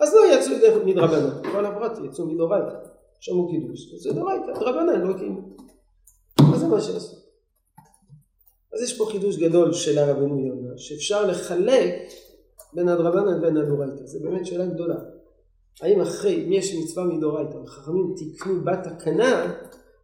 [0.00, 1.52] אז לא יצאו מדרבנן.
[1.52, 2.76] כל הפרט יצאו מדאורייתא.
[3.20, 3.94] שמעו קידוש.
[4.02, 5.40] זה דאורייתא, דרבנן לא קיימו.
[6.54, 7.16] אז זה מה שעשו.
[8.72, 11.94] אז יש פה חידוש גדול של הרבנו יונה, שאפשר לחלק
[12.72, 14.06] בין הדרבנן לבין הדאורייתא.
[14.06, 14.96] זו באמת שאלה גדולה.
[15.80, 19.52] האם אחרי, אם יש מצווה מדאורייתא, וחכמים תיקנו בתקנה,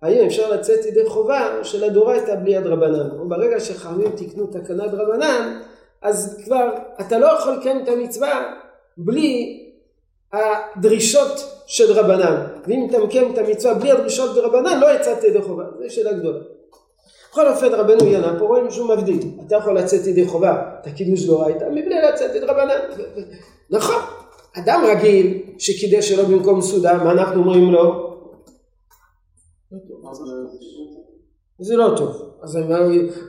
[0.02, 3.10] האם אפשר לצאת ידי חובה של הדאורייתא בלי הדרבנן?
[3.18, 5.62] או ברגע שחכמים תיקנו תקנה דרבנן,
[6.02, 8.54] אז כבר אתה לא יכול לקיים את המצווה
[8.96, 9.58] בלי
[10.32, 12.46] הדרישות של דרבנן.
[12.66, 15.64] ואם אתה מקיים את המצווה בלי הדרישות של דרבנן, לא יצאת ידי חובה.
[15.78, 16.38] זו שאלה גדולה.
[17.30, 19.20] בכל אופן רבנו יונה פה רואים שהוא מבדיל.
[19.46, 22.78] אתה יכול לצאת ידי חובה, את הקידוש דאורייתא, מבלי לצאת ידי דרבנן.
[23.70, 24.02] נכון.
[24.58, 28.12] אדם רגיל שקידש שלא במקום סעודה, מה אנחנו אומרים לו?
[31.62, 32.34] זה לא טוב.
[32.42, 32.64] אז הוא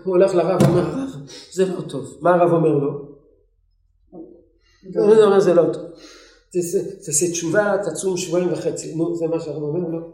[0.05, 1.09] הולך לרב ואומר, הרב,
[1.53, 2.17] זה לא טוב.
[2.21, 2.89] מה הרב אומר לו?
[4.95, 5.83] הוא אומר, זה לא טוב.
[7.05, 8.95] תעשה- תשובה, תצום שבועיים וחצי.
[8.95, 10.13] נו, זה מה שהרב אומר לו.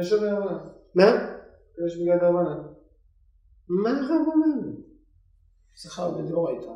[0.00, 0.58] יש עוד דרבנן.
[0.94, 1.04] מה?
[1.86, 2.62] יש בגלל דרבנן.
[3.68, 4.68] מה הרב אומר?
[5.74, 6.70] שכר בדאורייתא.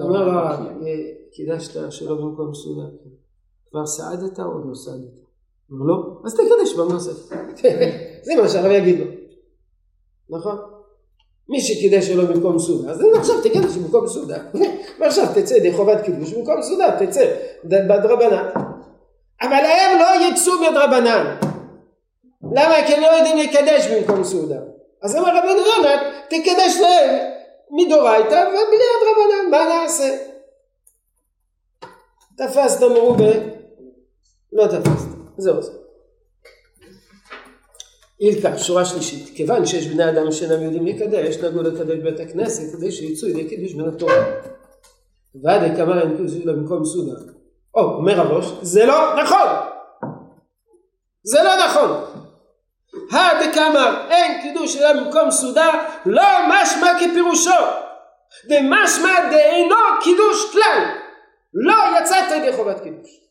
[0.00, 2.88] אומר לו הרב, אה, קידשת שלא במקום סעודה.
[3.70, 5.31] כבר סעדת או עוד לא סעדת?
[5.72, 7.36] אומר לו, אז תקדש פעם נוספת.
[8.24, 9.06] זה מה שהרב יגיד לו.
[10.30, 10.56] נכון?
[11.48, 14.38] מי שקידש שלא במקום סעודה, אז עכשיו תקדש במקום סעודה,
[15.00, 18.48] ועכשיו תצא ידי חובת קידוש במקום סעודה, תצא בדרבנן.
[19.42, 21.36] אבל הם לא יצאו בדרבנן.
[22.42, 22.74] למה?
[22.86, 24.58] כי הם לא יודעים לקדש במקום סעודה.
[25.02, 27.32] אז אמר רבנו יונה, תקדש להם
[27.70, 30.16] מדורייתא ובלי הדרבנן, מה נעשה?
[32.36, 33.32] תפסת מרובה?
[34.52, 35.72] לא תפסת, זהו זה.
[38.20, 42.92] אילקה, שורה שלישית, כיוון שיש בני אדם שאינם יודעים לקדש, נהגו לקדש בית הכנסת כדי
[42.92, 44.24] שיצאו ידי קידוש בין התורה.
[45.42, 47.32] ועד כמה אין קידוש במקום סעודה.
[47.74, 49.48] או, אומר הראש, זה לא נכון!
[51.24, 51.90] זה לא נכון!
[53.12, 55.70] הדקאמר אין קידוש אלא במקום סעודה
[56.06, 57.50] לא משמע כפירושו
[58.48, 60.84] דמשמע דאינו קידוש כלל
[61.54, 63.21] לא יצאת ידי חובת קידוש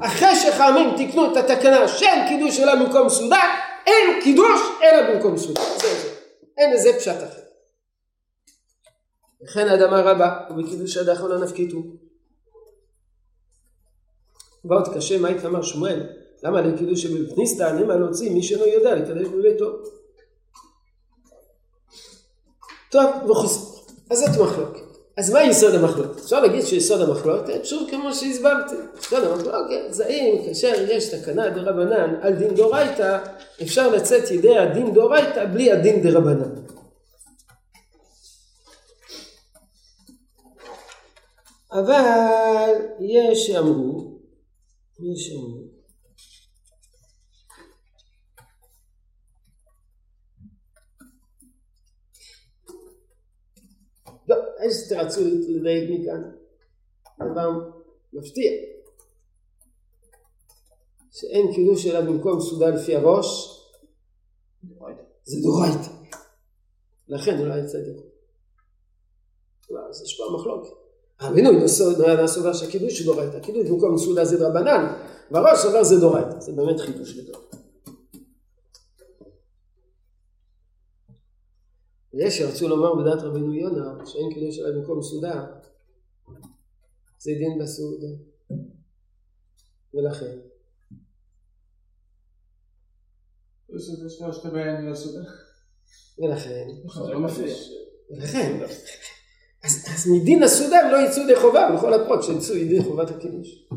[0.00, 3.40] אחרי שחכמים תיקנו את התקנה שאין קידוש אלא במקום סעודה
[3.86, 5.60] אין קידוש אלא במקום סעודה.
[5.60, 6.14] זהו זה.
[6.58, 7.40] אין לזה פשט אחר.
[9.42, 11.78] וכן האדמה רבה ובקידוש עד האחרונה נפקיתו.
[14.64, 16.06] ועוד קשה מה התאמר שמואל?
[16.42, 19.66] למה לקידוש שבפניסתא נמה להוציא מי שאינו יודע לקדש בביתו.
[22.90, 23.86] טוב, וחוס...
[24.10, 24.83] אז זאת מחלוקת.
[25.16, 26.20] אז מה יסוד המחלוקת?
[26.20, 32.14] אפשר להגיד שיסוד המחלוקת, שוב כמו שהסברתי, יסוד המחלוקת זה אם כאשר יש תקנה דרבנן
[32.22, 33.18] על דין דורייתא,
[33.62, 36.54] אפשר לצאת ידי הדין דורייתא בלי הדין דרבנן.
[41.72, 44.18] אבל יש שאמרו,
[45.12, 45.73] יש שאמרו,
[54.64, 56.22] לא, איזה תרצו לדייק מכאן?
[57.32, 57.50] דבר
[58.12, 58.52] מפתיע.
[61.12, 63.60] שאין קידוש אלא במקום סעודה לפי הראש,
[65.24, 65.90] זה דורייתא.
[67.08, 67.90] לכן אולי יצא ידי
[69.90, 70.70] אז יש פה מחלוקת.
[71.20, 71.50] אבינו
[72.06, 73.40] היה סובר שהקידוש הוא דורייתא.
[73.40, 74.94] קידוש במקום סעודה זה דרבנן,
[75.30, 76.40] והראש סובר זה דורייתא.
[76.40, 77.40] זה באמת חידוש גדול.
[82.16, 85.46] ויש שרצו לומר בדעת רבינו יונה שאין קידוש עליו במקום סעודה
[87.18, 88.06] זה דין בסעודה
[89.94, 90.36] ולכן.
[96.18, 96.68] ולכן.
[98.10, 98.64] ולכן.
[99.64, 103.68] אז מדין הסעודה הם לא יצאו ידי חובה בכל הפרוט שיצאו ידי חובת הקידוש.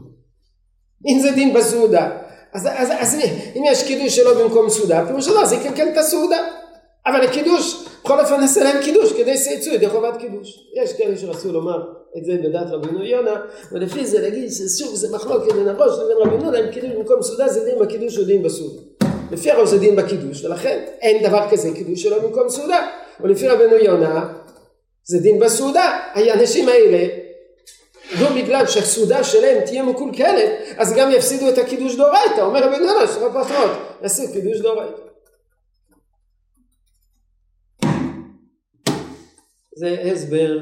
[1.07, 3.15] אם זה דין בסעודה אז, אז, אז
[3.55, 6.37] אם יש קידוש שלא במקום סעודה פירוש הדבר זה יקלקל את הסעודה.
[7.05, 10.59] אבל הקידוש בכל אופן נעשה להם קידוש כדי שיצאו ידי חובת קידוש.
[10.73, 11.81] יש כאלה שרצו לומר
[12.17, 13.41] את זה בדעת רבינו יונה,
[13.71, 17.65] ולפי זה להגיד ששוב זה מחלוקת בין הראש לבין רבינו אם קידוש במקום סעודה זה
[17.65, 18.81] דין בקידוש או דין בסעודה.
[19.31, 22.87] לפי הראש זה דין בקידוש, ולכן אין דבר כזה קידוש שלא במקום סעודה.
[23.21, 24.33] ולפי רבינו יונה
[25.03, 25.99] זה דין בסעודה.
[26.13, 27.07] האנשים האלה
[28.21, 32.41] לא בגלל שהסעודה שלהם תהיה מקולקלת, אז גם יפסידו את הקידוש דאורייתא.
[32.41, 35.06] אומר רבינו יונה, שלא פחות, יעשו קידוש דאורייתא.
[39.77, 40.59] זה הסבר.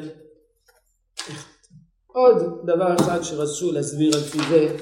[2.07, 4.77] עוד דבר אחד שרצו להסביר על פי זה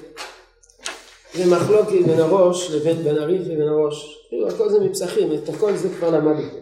[1.34, 4.28] זה מחלוקת בין הראש לבין בין הריף לבין הראש.
[4.30, 6.58] כאילו הכל זה מפסחים את הכל זה כבר למדתם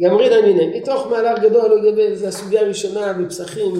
[0.00, 3.74] גמרין אמינא מתוך מהלך גדול לגבי זה הסוגיה הראשונה בפסחים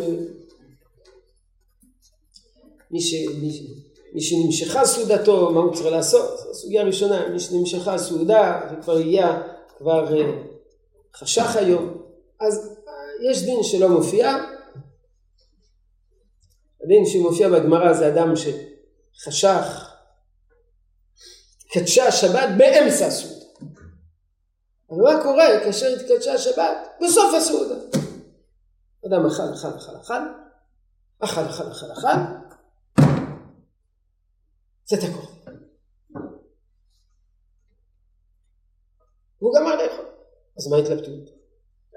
[2.91, 3.67] מי, ש, מי,
[4.12, 6.39] מי שנמשכה סעודתו מה הוא צריך לעשות?
[6.39, 7.29] זו הסוגיה הראשונה.
[7.29, 9.43] מי שנמשכה סעודה וכבר הגיע
[9.79, 10.07] כבר
[11.17, 11.95] חשך היום
[12.40, 12.79] אז
[13.31, 14.35] יש דין שלא מופיע,
[16.85, 19.92] הדין שמופיע בגמרא זה אדם שחשך,
[21.72, 23.46] קדשה השבת באמצע הסעודה.
[24.90, 26.77] אבל מה קורה כאשר התקדשה השבת?
[27.03, 27.75] בסוף הסעודה.
[29.07, 30.14] אדם אכל, אכל, אכל, אכל,
[31.20, 32.09] אכל, אכל, אכל, אכל,
[34.87, 35.27] זה תקוע.
[39.40, 40.05] והוא גמר לאכול.
[40.59, 41.36] אז מה ההתלבטות?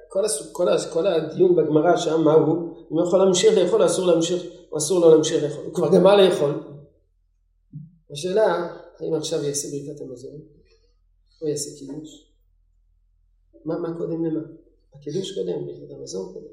[0.09, 2.55] כל, הסוג, כל, כל הדיון בגמרא שם, מה הוא?
[2.91, 5.65] אם הוא יכול להמשיך לאכול, אסור להמשיך, או אסור לו להמשיך לאכול.
[5.65, 6.63] הוא כבר גמר לאכול.
[8.11, 10.39] השאלה, האם עכשיו יעשה ברכת המזון,
[11.41, 12.33] או יעשה קידוש?
[13.65, 14.39] מה, מה קודם למה?
[14.93, 16.45] הקידוש קודם, ברכת המזון קודם.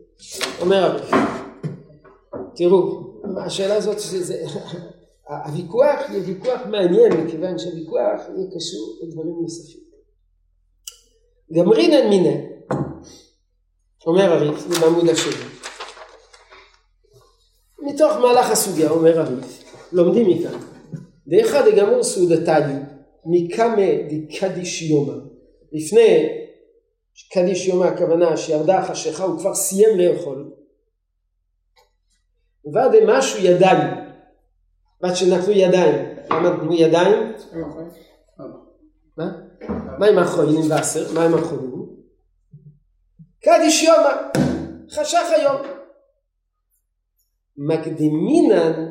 [0.61, 1.01] אומר הרב,
[2.57, 3.12] תראו,
[3.47, 4.45] השאלה הזאת, שזה,
[5.47, 9.81] הוויכוח יהיה ויכוח מעניין, מכיוון שהוויכוח יהיה קשור לדברים נוספים.
[11.53, 12.56] גמרינן מיניה
[14.07, 15.45] אומר הריף, זה בעמוד השני.
[17.79, 20.59] מתוך מהלך הסוגיה, אומר הריף, לומדים מכאן.
[21.27, 22.81] דאחד דגמור סעודתני,
[23.25, 25.12] מקמא דקדיש יומא.
[25.73, 26.29] לפני
[27.33, 30.51] קדיש יומא הכוונה שירדה החשיכה הוא כבר סיים לאכול.
[32.73, 33.95] ועד משהו ידיים.
[35.03, 35.95] ועד שנטלו ידיים.
[36.31, 37.33] למה נתנו ידיים?
[39.16, 39.33] מה?
[39.99, 41.12] מה עם האחרונים בעשר?
[41.14, 41.65] מה עם האחרונים?
[43.42, 44.12] קדיש יומא.
[44.90, 45.62] חשך היום.
[47.57, 48.90] מקדימינן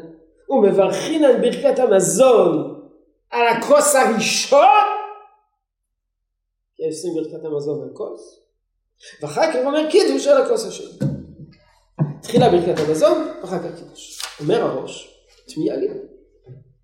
[0.50, 2.82] ומברכינן ברכת המזון
[3.30, 4.86] על הכוס הראשון,
[6.76, 8.40] כי עושים ברכת המזון על כוס,
[9.22, 11.10] ואחר כך אומר קידוש על הכוס השני.
[12.22, 14.22] תחילה ברכת המזון, ואחר כך קידוש.
[14.40, 15.88] אומר הראש, תמיהה לי.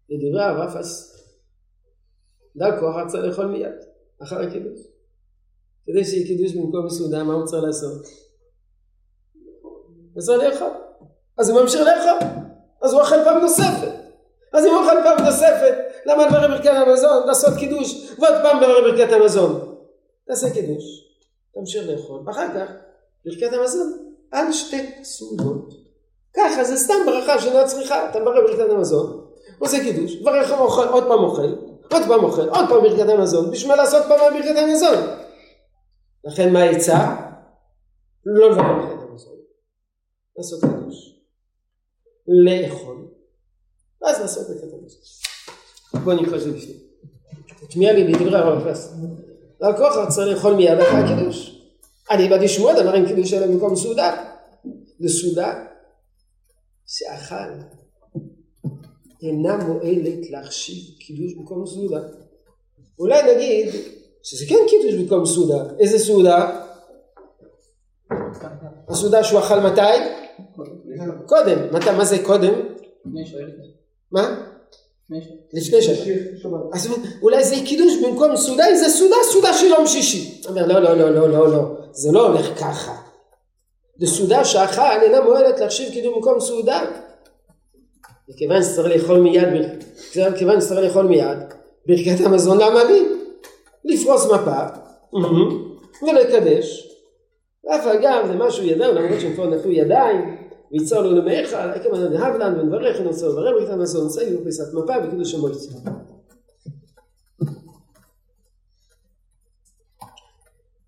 [0.09, 1.17] לדברי הרב אפס,
[2.55, 3.75] דל כוח רצה לאכול מיד,
[4.23, 4.79] אחר הקידוש.
[5.85, 8.01] כדי שיהיה קידוש במקום מסעודה, מה הוא צריך לעשות?
[10.13, 10.71] הוא צריך לאכול.
[11.37, 12.27] אז הוא ממשיך לאכול.
[12.81, 14.01] אז הוא אוכל פעם נוספת.
[14.53, 17.27] אז אם הוא אוכל פעם נוספת, למה לברר ברכת המזון?
[17.27, 19.75] לעשות קידוש, ועוד פעם לברר ברכת המזון.
[20.27, 20.83] תעשה קידוש,
[21.53, 22.71] תמשיך לאכול, ואחר כך
[23.25, 25.73] ברכת המזון על שתי סעודות.
[26.33, 29.25] ככה זה סתם ברכה שאינה צריכה, אתה מברר ברכת המזון,
[29.59, 31.55] עושה קידוש, מברך עוד פעם אוכל,
[31.91, 34.97] עוד פעם אוכל, עוד פעם ברכת המזון, בשביל לעשות פעם ברכת המזון.
[36.25, 37.15] לכן מה העצה?
[38.25, 39.35] לא לברך ברכת המזון,
[40.37, 41.19] לעשות קידוש.
[42.27, 43.07] לאכול,
[44.01, 45.01] ואז לעשות ברכת המזון.
[46.03, 46.77] בואו נקרא את זה בפנים.
[47.67, 48.93] תשמיע לי בדברי הרב הפס.
[49.77, 51.61] כוח רצה לאכול מיד אחרי הקידוש.
[52.11, 54.33] אני באתי שמואל אמר אין קידוש אלא במקום סעודה.
[54.99, 55.65] בסעודה
[56.87, 57.35] שאכל
[59.21, 62.01] אינה מועלת להחשיב קידוש במקום סעודה.
[62.99, 63.73] אולי נגיד
[64.23, 65.63] שזה כן קידוש במקום סעודה.
[65.79, 66.61] איזה סעודה?
[68.89, 69.81] הסעודה שהוא אכל מתי?
[71.25, 71.75] קודם.
[71.75, 72.53] מתי, מה זה קודם?
[74.11, 74.45] מה?
[75.53, 75.97] לפני שבת.
[76.73, 76.87] אז
[77.21, 80.41] אולי זה קידוש במקום סעודה, אם זה סעודה, סעודה של יום שישי.
[80.47, 82.95] אומר לא, לא, לא, לא, לא, לא, זה לא הולך ככה.
[83.97, 86.81] בסעודה שאכל אינה מועלת להחשיב קידום במקום סעודה.
[88.29, 89.83] וכיוון שצריך לאכול מיד,
[90.37, 91.37] כיוון שצריך לאכול מיד,
[91.87, 93.20] ברכת המזון לי?
[93.85, 94.65] לפרוס מפה
[96.01, 96.87] ולקדש.
[97.63, 100.37] ואף אגב זה משהו ידע, למרות שהם כבר נטלו ידיים,
[100.71, 104.93] ויצור לו למאיך, עקב אדם דהב לנו ונברך ונוצר וברר ברכת המזון, צאי ופריסת מפה
[105.07, 105.71] וקידוש המועצה.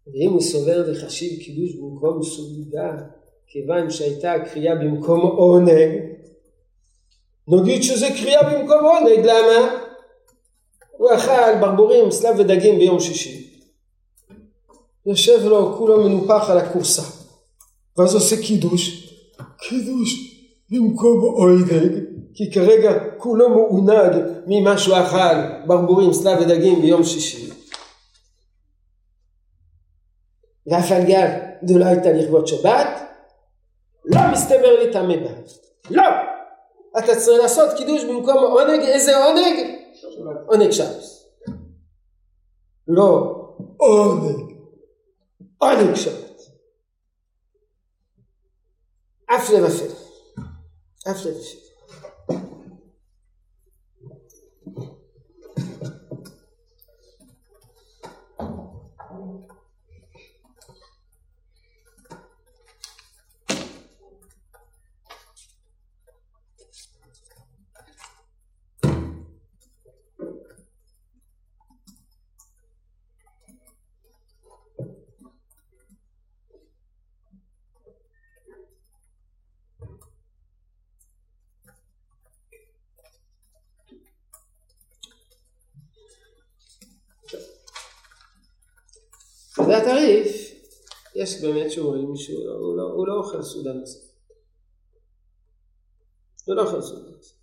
[0.07, 2.97] ואם הוא סובר לחשיב קידוש במקום סעודה,
[3.47, 5.69] כיוון שהייתה קריאה במקום עונג,
[7.47, 9.82] נגיד שזה קריאה במקום עונג, למה?
[10.97, 13.59] הוא אכל ברבורים, סלב ודגים ביום שישי.
[15.05, 17.01] יושב לו כולו מנופח על הכורסה,
[17.97, 19.13] ואז עושה קידוש,
[19.57, 21.73] קידוש במקום עונג,
[22.33, 24.11] כי כרגע כולו מעונג
[24.47, 27.49] ממה שהוא אכל ברבורים, סלב ודגים ביום שישי.
[30.67, 31.29] ואף על גב
[31.65, 32.87] זו לא הייתה לכבוד שבת,
[34.05, 35.29] לא מסתבר לי טמא בה.
[35.89, 36.03] לא!
[36.97, 39.82] אתה צריך לעשות קידוש במקום עונג, איזה עונג?
[40.47, 41.03] עונג שבת.
[42.87, 43.39] לא
[43.77, 44.57] עונג,
[45.57, 46.41] עונג שבת.
[49.25, 49.49] אף
[51.25, 51.62] לבפל.
[89.83, 90.51] הטריף,
[91.15, 94.13] יש באמת שאומרים שהוא לא, הוא לא, הוא לא אוכל סעודה נוספת.
[96.47, 97.37] הוא לא אוכל סעודה נוספת.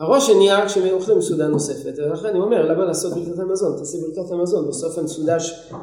[0.00, 3.76] הראש נהיה כשהם אוכלים סעודה נוספת, ולכן אני אומר, למה לעשות ברכת המזון?
[3.78, 5.36] תעשי ברכת המזון בסוף הסעודה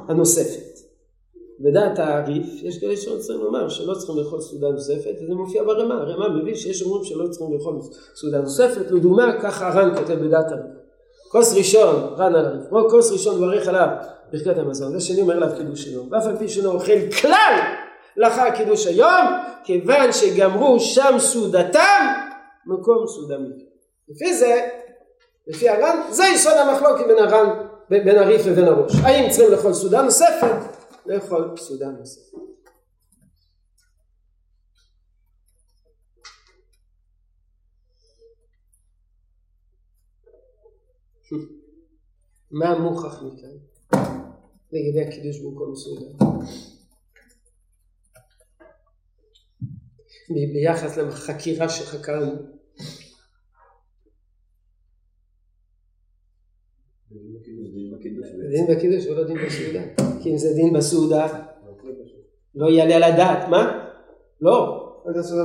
[0.08, 0.80] הנוספת.
[1.60, 6.30] בדעת הריף, יש כאלה שרוצים לומר שלא צריכים לאכול סעודה נוספת, וזה מופיע ברמה, הרמה
[6.30, 7.80] מביא שיש אומרים שלא צריכים לאכול
[8.16, 10.77] סעודה נוספת, לדוגמה, ככה הר"ן כותב בדעת הריף.
[11.32, 13.88] כוס ראשון, ר"ן על הריף, כוס ראשון מברך עליו
[14.32, 17.60] ברכת המזון, והשני אומר עליו קידוש היום, ואף על פי שאינו אוכל כלל
[18.18, 19.26] לאחר קידוש היום,
[19.64, 22.06] כיוון שגמרו שם סעודתם,
[22.66, 23.66] מקום סעודה מכם.
[24.10, 24.68] לפי זה,
[25.48, 27.50] לפי הר"ן, זה יסוד המחלוקת בין הר"ן,
[27.90, 28.92] בין הריף לבין הראש.
[29.04, 30.56] האם צריכים לאכול סעודה נוספת?
[31.06, 32.47] לאכול סעודה נוספת.
[42.52, 43.50] מה מוכח מכאן
[44.72, 45.74] לגבי הקידוש במקום?
[50.30, 52.32] ב- ביחס לחקירה שחקרנו.
[58.52, 59.82] דין בקידוש ולא דין בסעודה.
[60.24, 61.44] כי אם זה דין בסעודה,
[62.56, 63.50] לא יעלה על הדעת.
[63.50, 63.90] מה?
[64.42, 64.84] לא.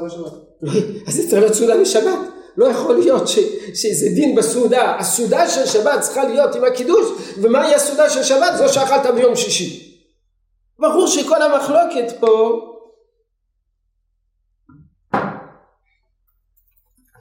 [0.07, 0.33] בשבת?
[0.63, 0.73] לא,
[1.07, 2.32] אז זה צריך להיות סעודה בשבת.
[2.57, 3.39] לא יכול להיות ש,
[3.75, 4.97] שזה דין בסעודה.
[4.99, 7.07] הסעודה של שבת צריכה להיות עם הקידוש,
[7.39, 8.53] ומהי הסעודה של שבת?
[8.59, 9.99] זו שאכלת ביום שישי.
[10.79, 12.61] ברור שכל המחלוקת פה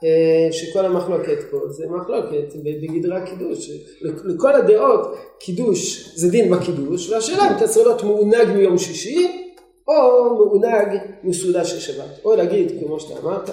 [0.04, 3.70] אה, שכל המחלוקת פה זה מחלוקת בגדרי הקידוש.
[4.02, 9.48] לכל הדעות קידוש זה דין בקידוש, והשאלה אם אתה צריך להיות מעונג מיום שישי
[9.88, 12.26] או מעונג מסעודה של שבת.
[12.26, 13.50] או להגיד כמו שאתה אמרת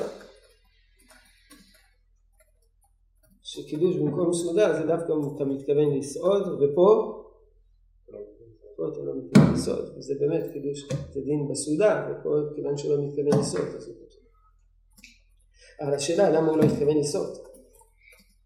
[3.51, 7.15] שקידוש במקום סעודה זה דווקא אתה מתכוון לסעוד ופה
[8.77, 13.41] פה אתה לא מתכוון לסעוד וזה באמת קידוש זה דין בסעודה ופה כיוון שלא מתכוון
[13.41, 13.95] לסעוד אז הוא.
[15.81, 17.39] אבל השאלה למה הוא לא התכוון לסעוד?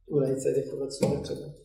[0.09, 1.63] אולי צדק חובת סעודת שבת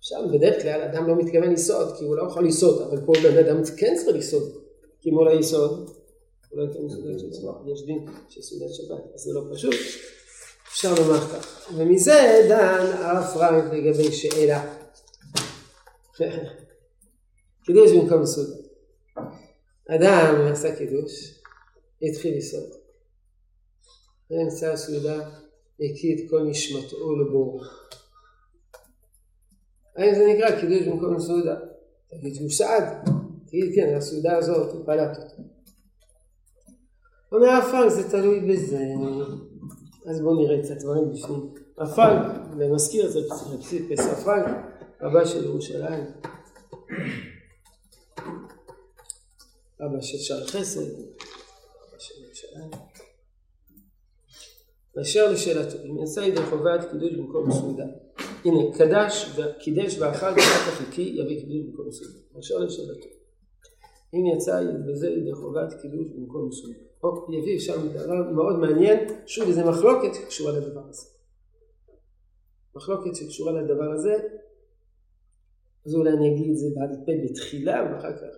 [0.00, 3.38] שם בדרך כלל אדם לא מתכוון לסעוד כי הוא לא יכול לסעוד אבל פה בן
[3.38, 4.52] אדם כן צריך לסעוד.
[5.00, 5.90] כי אם הוא לא יסעוד
[6.50, 9.74] הוא לא ייתן סעודת שבת יש דין של סעודת שבת אז זה לא פשוט
[10.74, 11.70] אפשר לומר כך.
[11.76, 14.74] ומזה דן הרב פרנק לגבי שאלה.
[17.64, 18.56] קידוש במקום סעודה.
[19.88, 21.40] אדם עשה קידוש,
[22.02, 22.70] התחיל לסעוד.
[24.30, 25.28] באמצע הסעודה
[25.80, 27.62] הקיא את כל נשמתו לבור.
[29.96, 31.56] האם זה נקרא קידוש במקום סעודה?
[32.10, 32.84] תגיד שהוא סעד,
[33.46, 35.42] תגיד כן, הסעודה הזאת הוא פלט אותה.
[37.32, 38.84] אומר הרב פרנק זה תלוי בזה.
[40.04, 41.54] אז בואו נראה קצת דברים בפנים.
[41.78, 43.20] הפרנק, ומזכיר את זה
[43.90, 44.56] פסח פרנק,
[45.00, 46.04] רבה של ירושלים,
[49.80, 52.70] אבא של שער חסד, אבא של ירושלים.
[54.96, 57.84] באשר לשאלתו, אם יצא ידי חובת קידוש במקום סעודה.
[58.44, 62.18] הנה, קדש וקידש ואכל כך הקיא יביא קידוש במקום סעודה.
[62.34, 63.08] באשר לשאלתו.
[64.14, 66.78] אם יצא בזה ידי חובת קידוש במקום סעודה.
[67.04, 71.06] או, יביא שם דבר מאוד מעניין, שוב איזה מחלוקת שקשורה לדבר הזה.
[72.76, 74.14] מחלוקת שקשורה לדבר הזה,
[75.86, 78.34] אז אולי אני אגיד את זה בעל פה בתחילה ואחר כך.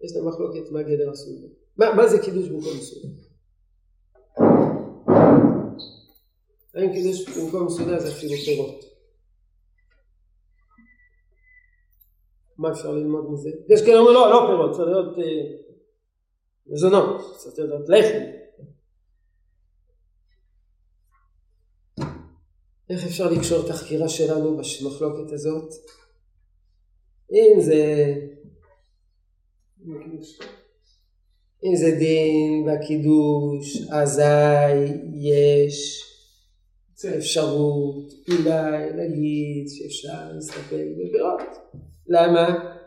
[0.00, 1.46] יש לה מחלוקת מה גדר הסעודה.
[1.76, 3.08] מה, מה זה קידוש במקום סעודה?
[6.74, 8.84] האם קידוש במקום סעודה זה אפילו פירות?
[12.58, 13.50] מה אפשר ללמוד מזה?
[13.68, 15.67] יש כאלה אומרים לא, לא פירות, צריך להיות אה,
[16.68, 18.24] מזונות, צריך להיות לחם.
[22.90, 25.74] איך אפשר לקשור את החקירה שלנו במחלוקת הזאת?
[27.32, 28.14] אם זה
[31.64, 36.04] אם זה דין בקידוש, אזי יש
[37.18, 41.40] אפשרות אולי להגיד שאפשר להסתפק בפירות.
[42.06, 42.77] למה?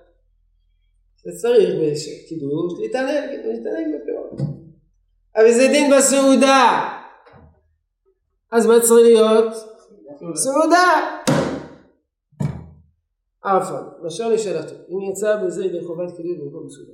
[1.24, 4.50] זה צריך בקידוש להתענג, להתענג בפירות.
[5.36, 6.90] אבל זה דין בסעודה.
[8.52, 9.54] אז מה צריך להיות?
[10.36, 11.22] סעודה.
[13.44, 16.94] עפן, באשר לשאלתו, אם יצא בזה ידי חובת קידוש במקום סעודה.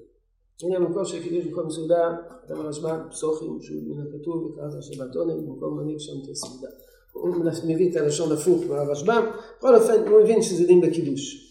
[0.63, 2.15] הנה המקור של קידוש במקום סעודה,
[2.47, 6.67] אדם הרשב"א, פסוחים, שהוא מן הכתוב, וקראת השבת עונג, במקום מנהיג שם תהיה סעודה.
[7.13, 7.35] הוא
[7.67, 9.25] מביא את הלשון הפוך מהרשב"ם,
[9.57, 11.47] בכל אופן הוא מבין שזה דין בקידוש.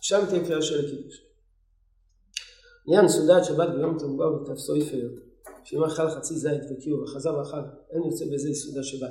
[0.00, 1.23] שם תהיה קריאה של הקידוש.
[2.86, 5.08] עניין סעודת שבת ביום תמוגר ותפסו יפר,
[5.64, 7.56] שאם אכל חצי זית וקיור וחזר ואכל,
[7.90, 9.10] אין יוצא בזה סעודה שבת.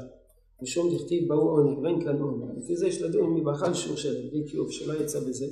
[0.61, 2.43] משום דכתיב באו עונג ואין כאן עונג.
[2.57, 5.45] לפי זה יש לדון מי באכל שיעור שלם, בלי קיוב שלא יצא בזה.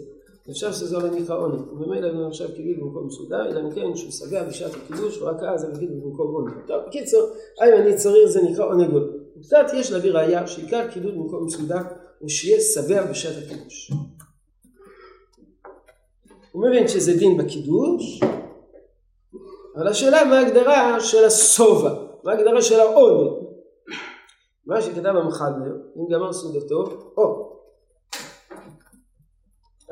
[0.50, 1.72] אפשר שזה לא נקרא עונג.
[1.72, 5.66] וממילא אני עכשיו קיביל במקום סעודה, אלא אם כן שהוא שבע בשעת הקידוש, ורק אז
[5.66, 6.52] אני אגיד במקום עונג.
[6.68, 9.08] טוב, בקיצור, האם אני צריך זה נקרא עונג עונג.
[9.42, 11.82] קצת יש להביא ראייה שעיקר קידוד במקום סעודה
[12.20, 13.92] הוא שיהיה שבע בשעת הקידוש.
[16.52, 18.20] הוא מבין שזה דין בקידוש,
[19.76, 21.94] אבל השאלה מה ההגדרה של השובע,
[22.24, 23.42] מה ההגדרה של העונג.
[24.66, 26.84] מה שכתב המחבר, אם גמר סעודתו,
[27.18, 27.52] או,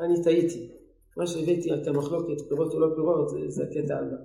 [0.00, 0.70] אני טעיתי,
[1.16, 4.16] מה שהבאתי את המחלוקת פירות או לא פירות זה, זה הקטע הבא.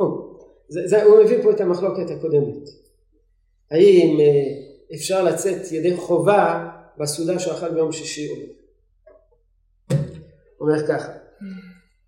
[0.00, 0.36] או,
[0.68, 2.68] זה, זה, הוא מביא פה את המחלוקת הקודמת.
[3.70, 4.18] האם
[4.94, 8.55] אפשר לצאת ידי חובה בסעודה שאכל ביום שישי או לא?
[10.66, 11.12] אומר ככה,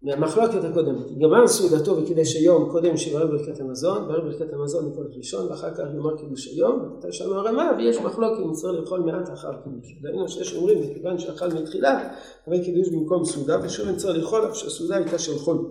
[0.03, 5.47] מהמחלוקת הקודמת, גמר סעודתו וקידש היום קודם שיברר ברכת המזון, ברר ברכת המזון לכל ראשון
[5.47, 9.53] ואחר כך יאמר קידוש היום, וכתב שם הרמה ויש מחלוקת אם צריך לאכול מעט אחר
[9.65, 9.99] קידוש.
[10.03, 12.15] דהיינו שיש אומרים מכיוון שאכל מתחילה,
[12.47, 15.71] הרי קידוש במקום סעודה ושוב אם צריך לאכול אף שהסעודה הייתה של חול.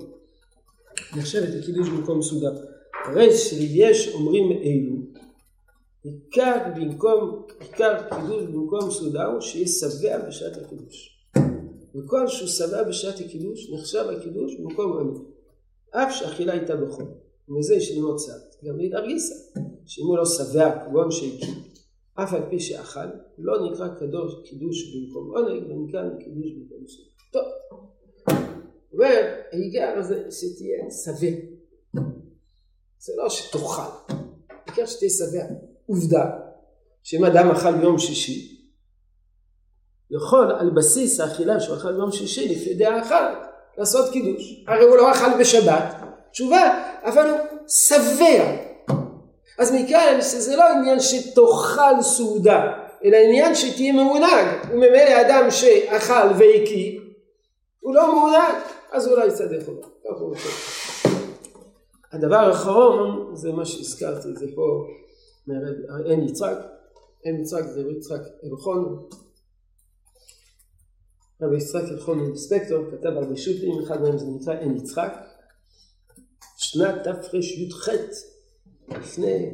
[1.17, 2.49] נחשבת לקידוש במקום סעודה.
[3.05, 4.95] הרי שיש אומרים אלו,
[6.03, 11.16] עיקר במקום, עיקר קידוש במקום סעודה הוא שיהיה שבע בשעת הקידוש.
[11.97, 15.19] וכל שהוא שבע בשעת הקידוש נחשב הקידוש במקום עני.
[15.91, 17.05] אף שאכילה הייתה בחול.
[17.49, 18.39] ומזה יש ללמוד צד.
[18.65, 19.35] גם מאידך גיסא,
[19.85, 21.53] שאם הוא לא שבע כגון שהקים,
[22.13, 27.11] אף על פי שאכל, לא נקרא קדוש קידוש במקום עונג, ונקרא קידוש במקום סעודה.
[27.31, 27.43] טוב.
[28.93, 31.37] אומר, העיקר הזה שתהיה שבע.
[32.99, 34.13] זה לא שתאכל,
[34.49, 35.45] העיקר שתהיה שבע.
[35.85, 36.39] עובדה,
[37.03, 38.56] שאם אדם אכל ביום שישי,
[40.11, 43.31] יכול על בסיס האכילה שהוא אכל ביום שישי לפי דעה אחת
[43.77, 44.63] לעשות קידוש.
[44.67, 45.95] הרי הוא לא אכל בשבת,
[46.31, 47.37] תשובה, אבל הוא
[47.67, 48.67] שבע.
[49.59, 54.47] אז מכאן שזה לא עניין שתאכל סעודה, אלא עניין שתהיה מעונג.
[54.71, 56.99] וממילא אדם שאכל והקיא,
[57.79, 58.55] הוא לא מעונג,
[58.91, 59.87] אז הוא לא יצטרך אותו.
[62.11, 64.85] הדבר האחרון זה מה שהזכרתי, זה פה
[66.05, 66.57] אין יצחק,
[67.25, 69.07] אין יצחק זה יצחק אלחון,
[71.41, 75.13] רבי יצחק אלחון אינספקטור כתב על רשו"תים, אחד מהם זה נקרא עין יצחק,
[76.57, 77.89] שנת תרי"ח
[78.87, 79.51] לפני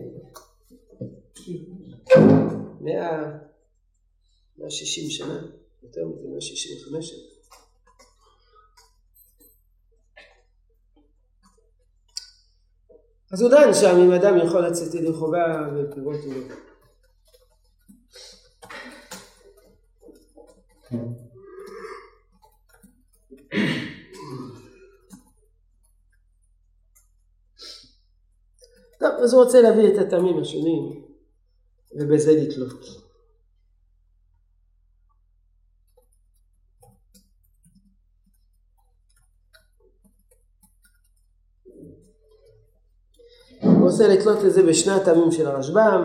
[2.81, 3.31] מאה,
[4.69, 5.41] שישים שנה,
[5.83, 7.13] יותר מזה, שישים וחמש.
[13.31, 16.31] אז הוא דן שם אם אדם יכול לצאת ידי חובה ופירות או
[29.03, 31.03] טוב, אז הוא רוצה להביא את הטעמים השונים
[31.95, 32.85] ובזה לתלות.
[43.61, 46.03] הוא רוצה לתלות את זה בשני הטעמים של הרשב"ם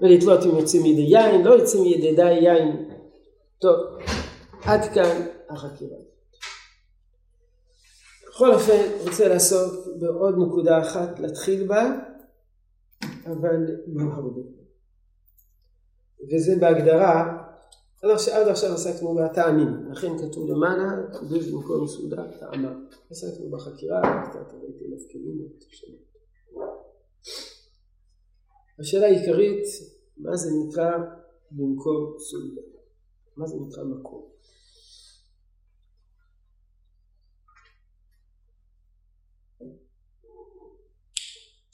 [0.00, 2.90] ולתלות אם יוצאים מידי יין, לא יוצאים מידי די יין.
[3.58, 3.76] טוב,
[4.62, 6.15] עד כאן החקירה.
[8.36, 11.92] בכל אופן רוצה לעסוק בעוד נקודה אחת להתחיל בה,
[13.26, 14.40] אבל לא הרבה.
[16.30, 17.42] וזה בהגדרה,
[18.02, 18.10] עד
[18.48, 22.74] עכשיו, עסקנו בטעמים, לכן כתוב למעלה, קידוש במקום סעודה, טעמה.
[23.10, 25.48] עסקנו בחקירה, קצת ראיתי מפקידים
[28.80, 29.64] השאלה העיקרית,
[30.16, 30.90] מה זה נקרא
[31.50, 32.62] במקום סעודה?
[33.36, 34.28] מה זה נקרא מקום?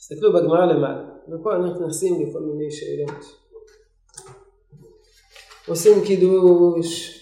[0.03, 3.25] תסתכלו בגמרא למעלה, ופה אנחנו נכנסים לכל מיני שאלות.
[5.67, 7.19] עושים קידוש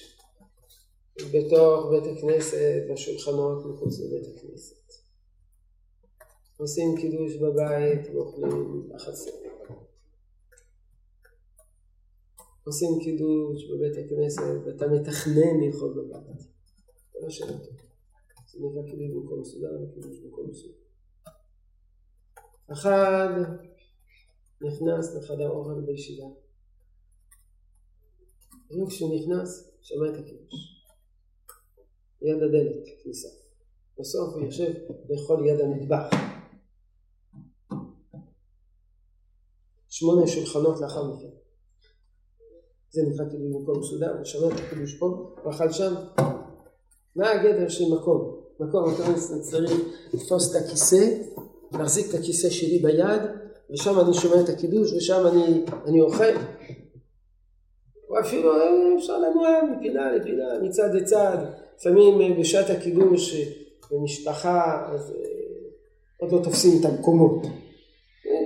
[1.17, 4.93] בתוך בית הכנסת, השולחנות מחוץ לבית הכנסת.
[6.57, 9.31] עושים קידוש בבית ואוכלים בחצר.
[12.63, 16.39] עושים קידוש בבית הכנסת ואתה מתכנן לאכול בבית.
[17.13, 17.81] זה לא שאלה טובה.
[18.47, 20.80] זה נקרא קידוש במקום מסודר וקידוש במקום מסודר.
[22.71, 23.29] אחד
[24.61, 26.25] נכנס לחדר אוכל בישיבה.
[28.69, 30.85] היום כשהוא נכנס, שמע את הקידוש.
[32.21, 33.27] ליד הדלת, כניסה.
[33.99, 34.73] בסוף הוא יושב
[35.09, 36.09] לאכול ליד המטבח.
[39.89, 41.27] שמונה שולחנות לאחר מכן.
[42.89, 45.93] זה נקרא קידוש במקום מסודר, הוא שמע את הקידוש פה, הוא אכל שם.
[47.15, 48.41] מה הגדר של מקום?
[48.59, 49.03] מקום, אתה
[49.41, 49.71] צריך
[50.13, 51.21] לתפוס את הכיסא
[51.79, 53.21] להחזיק את הכיסא שלי ביד,
[53.71, 56.33] ושם אני שומע את הקידוש, ושם אני, אני אוכל.
[58.09, 58.51] או אפילו
[58.97, 61.37] אפשר לנוע מפינה לפינה, מצד לצד,
[61.79, 63.43] לפעמים אה, בשעת הקידוש אה,
[63.91, 65.25] במשפחה, אז אה,
[66.17, 67.41] עוד לא תופסים את המקומות.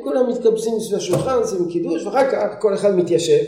[0.03, 3.43] כולם מתקבצים סביב השולחן, עושים קידוש, ואחר כך כל אחד מתיישב.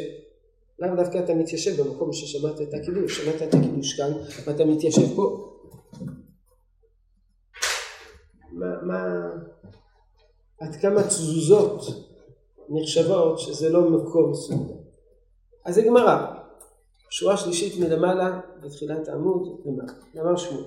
[0.80, 3.22] למה דווקא אתה מתיישב במקום ששמעת את הקידוש?
[3.22, 4.12] שמעת את הקידוש כאן,
[4.46, 5.47] ואתה מתיישב פה.
[8.58, 9.30] מה, מה,
[10.60, 11.82] עד כמה תזוזות
[12.70, 14.74] נחשבות שזה לא מקום סעודה.
[15.66, 16.34] אז זה גמרא,
[17.10, 20.64] שורה שלישית מלמעלה בתחילת העמוד למעלה, אמר שמואל.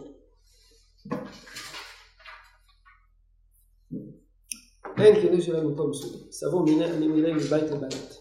[4.99, 8.21] אין קידוש שלהם מקום סעודה, סבור אני מיני מבית לבית.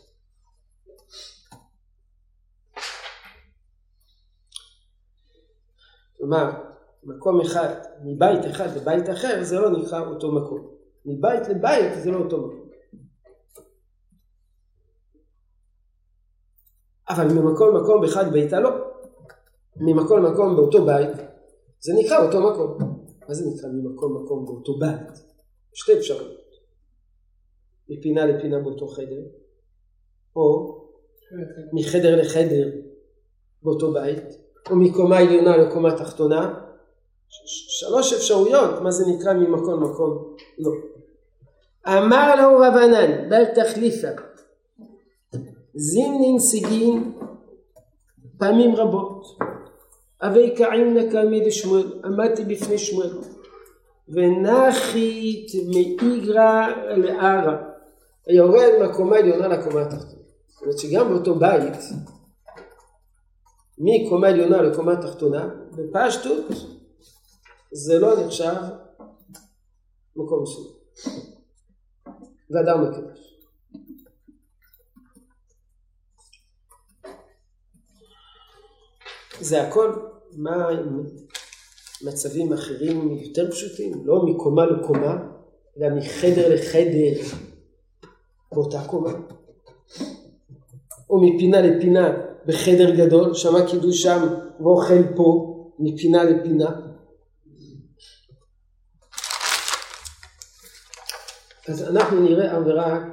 [6.17, 6.68] כלומר,
[7.03, 10.67] מקום אחד, מבית אחד לבית אחר, זה לא נקרא אותו מקום.
[11.05, 12.69] מבית לבית זה לא אותו מקום.
[17.09, 18.69] אבל ממקום למקום באחד ביתה לא.
[19.75, 21.17] ממקום למקום באותו בית,
[21.79, 22.77] זה נקרא אותו מקום.
[23.27, 25.19] מה זה נקרא ממקום למקום באותו בית?
[25.73, 26.49] שתי אפשרויות.
[27.89, 29.21] מפינה לפינה באותו חדר,
[30.35, 30.77] או
[31.73, 32.69] מחדר לחדר
[33.63, 34.23] באותו בית,
[34.69, 36.68] או מקומה עליונה לקומה תחתונה.
[37.79, 40.35] שלוש אפשרויות, מה זה נקרא ממקום למקום?
[40.59, 40.71] לא.
[41.87, 44.07] אמר לו רבנן, בר תחליפה,
[45.75, 47.13] זימנין סיגין
[48.37, 49.25] פעמים רבות.
[50.21, 53.17] אבי קעים נקמי דשמואל, עמדתי בפני שמואל,
[54.09, 56.67] ונחית מאיגרא
[56.97, 57.57] לערא,
[58.27, 60.21] יורד מהקומה העליונה לקומה התחתונה.
[60.47, 61.73] זאת אומרת שגם באותו בית,
[63.77, 66.45] מקומה עליונה לקומה תחתונה, בפשטות
[67.71, 68.55] זה לא נחשב
[70.15, 70.73] מקום מסוים.
[72.49, 73.39] ואדם מקדש.
[79.41, 79.93] זה הכל,
[80.31, 81.03] מה עם
[82.01, 84.01] מצבים אחרים יותר פשוטים?
[84.05, 85.17] לא מקומה לקומה,
[85.77, 87.21] אלא מחדר לחדר
[88.51, 89.11] באותה קומה.
[91.09, 94.27] או מפינה לפינה בחדר גדול, שמע קידוש שם
[94.59, 96.88] ואוכל פה, מפינה לפינה.
[101.69, 103.03] אז אנחנו נראה אך ורק,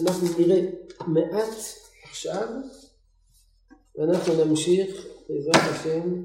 [0.00, 0.60] אנחנו נראה
[1.06, 1.56] מעט
[2.02, 2.48] עכשיו,
[3.96, 6.24] ואנחנו נמשיך בעזרת השם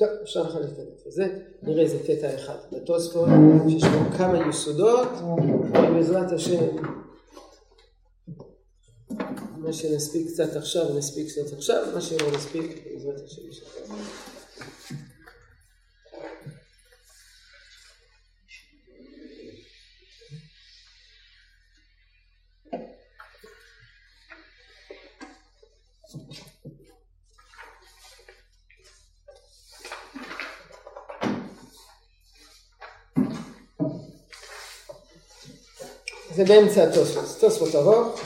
[0.00, 1.26] טוב, אפשר לחלק את הדף הזה,
[1.62, 2.56] נראה איזה קטע אחד.
[2.72, 3.28] בתוספות,
[3.68, 5.08] שיש בו כמה יסודות,
[5.74, 6.76] ובעזרת השם,
[9.56, 13.42] מה שנספיק קצת עכשיו, נספיק קצת עכשיו, מה שלא נספיק, בעזרת השם.
[36.40, 38.20] זה באמצע התוספות, תוספות ארוך,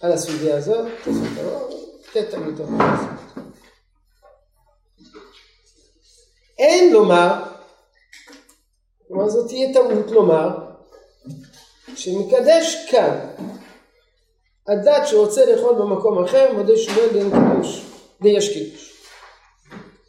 [0.00, 1.74] על הסוגיה הזאת, תוספות ארוך,
[2.12, 3.44] קטע מתוך התוספות.
[6.58, 7.42] אין לומר,
[9.08, 10.48] כלומר זאת תהיה טעות לומר,
[11.94, 13.18] שמקדש כאן
[14.68, 17.86] הדת שרוצה לאכול במקום אחר מודה שמואל דין קידוש,
[18.22, 19.02] די יש קידוש.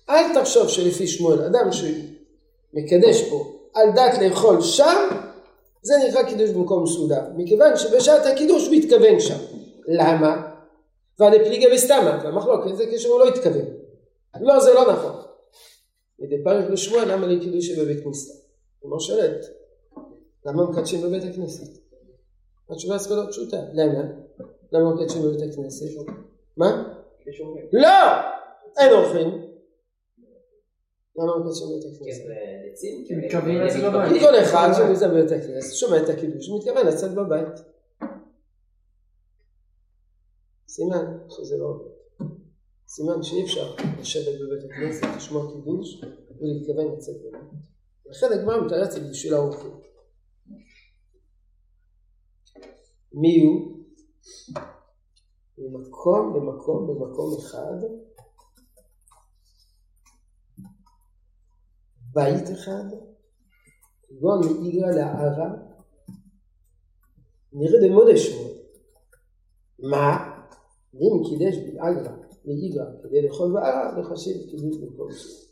[0.10, 5.27] אל תחשוב שלפי שמואל אדם שמקדש פה על דת לאכול שם
[5.88, 9.38] זה נקרא קידוש במקום מסודר, מכיוון שבשעת הקידוש הוא התכוון שם.
[9.88, 10.52] למה?
[11.20, 13.66] ועדי פליגה וסתמה, והמחלוקת זה כשהוא לא התכוון.
[14.42, 15.12] לא, זה לא נכון.
[16.20, 18.34] מדי פרק לשמוע למה לי קידוש בבית כניסה?
[18.82, 19.46] כלומר שואלת,
[20.46, 21.80] למה מקדשים בבית הכנסת?
[22.70, 24.04] התשובה להיות פשוטה, למה?
[24.72, 25.86] למה מקדשים בבית הכנסת?
[26.58, 26.94] מה?
[27.74, 27.90] לא!
[28.78, 29.47] אין אורחים.
[31.18, 32.24] למה מקדשים בבית הכנסת?
[33.18, 34.14] מתכוונים לצאת בבית.
[34.14, 37.60] כי כל אחד שנמצא בבית הכנסת שומע את הקידוש ומתכוון לצאת בבית.
[40.68, 41.92] סימן שזה לא עובד.
[42.88, 46.02] סימן שאי אפשר לשבת בבית הכנסת, לשמוע קידוש
[46.42, 47.50] ולהתכוון לצאת בבית.
[48.06, 49.72] לכן הגמרא מתרצת בשביל האורחים.
[53.14, 53.78] מי הוא?
[55.58, 57.78] ממקום במקום במקום אחד
[62.14, 62.84] בית אחד,
[64.10, 65.50] כגון מאיגרא לערא,
[67.54, 68.54] נראה דמודה שמואל.
[69.80, 70.34] מה?
[70.94, 72.12] אם קידש באגרא
[72.46, 75.48] מאיגרא כדי לאכול בערא, לחשיב קידוש במקום שמואל.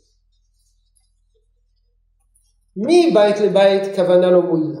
[2.76, 4.80] מבית לבית כוונה לא מועילה.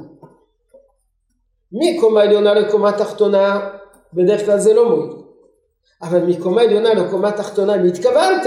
[1.72, 3.70] מקומה עליונה לקומה תחתונה
[4.12, 5.16] בדרך כלל זה לא מועיל.
[6.02, 8.42] אבל מקומה עליונה לקומה תחתונה אם התכוונת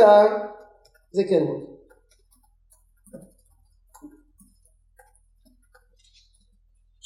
[1.12, 1.79] זה כן מועיל.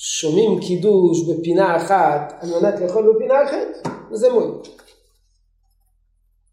[0.06, 4.52] שומעים קידוש בפינה אחת על מנת לאכול בפינה אחרת, זה מועיל.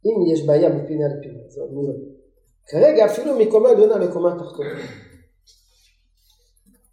[0.07, 1.95] אם יש בעיה מפינה לפינה, זה עוד נראה.
[2.67, 4.81] כרגע אפילו מקומה עליונה לקומה תחתונה.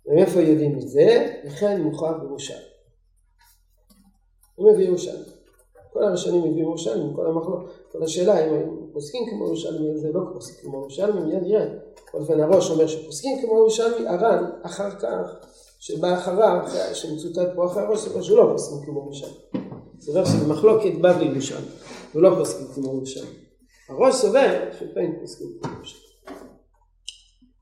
[0.05, 1.39] ומאיפה יודעים את זה?
[1.43, 2.61] לכן מוכרח בירושלים.
[4.55, 5.23] הוא מביא ירושלים.
[5.93, 10.21] כל הראשונים הביאו ירושלמים, כל המחלוק, כל השאלה אם הם פוסקים כמו ירושלמי, זה לא
[10.33, 11.65] פוסקים כמו ירושלמי, מיד נראה.
[12.07, 15.47] בכל אופן הראש אומר שפוסקים כמו ירושלמי, הר"ן אחר כך,
[15.87, 16.59] שבא אחריו,
[16.93, 19.33] שמצוטט פה אחרי הראש, סובר שלא פוסקים כמו ירושלמי.
[19.99, 21.67] סובר שבמחלוקת בבלי ירושלמי,
[22.15, 23.35] ולא פוסקים כמו ירושלמי.
[23.89, 26.03] הראש סובר שפעמים פוסקים כמו ירושלמי.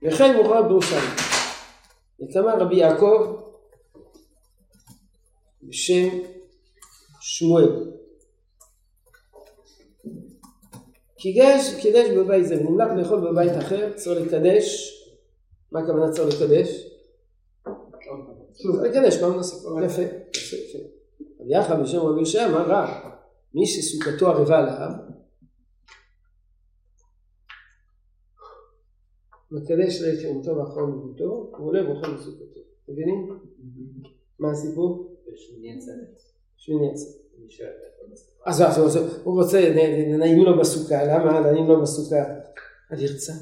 [0.04, 1.10] וכן מוכר בירושלים.
[2.22, 3.36] וכמה רבי יעקב
[5.64, 6.10] בשם
[7.22, 7.92] שמואל.
[11.18, 14.94] קידש, קידש בבית זה ונמלך לאכול בבית אחר, צריך לקדש,
[15.72, 16.95] מה הכוונה צריך לקדש?
[18.84, 19.56] לקדש, מה נעשה?
[19.86, 20.78] יפה, יפה, יפה.
[21.40, 23.12] רבי יחד בשם רבי ישעיה אמר רע,
[23.54, 24.90] מי שסוכתו ערבה עליו,
[29.52, 32.60] מקדש לאפשרותו ואחרון בביתו, הוא עולה ואוכל בסוכתו.
[32.90, 33.40] מבינים?
[34.40, 35.16] מה הסיפור?
[35.36, 36.22] שמיני עצרת.
[38.46, 38.62] אז
[39.24, 39.74] הוא רוצה,
[40.18, 42.24] נעים לו בסוכה, למה נעים לו בסוכה?
[42.90, 43.34] על ירצח,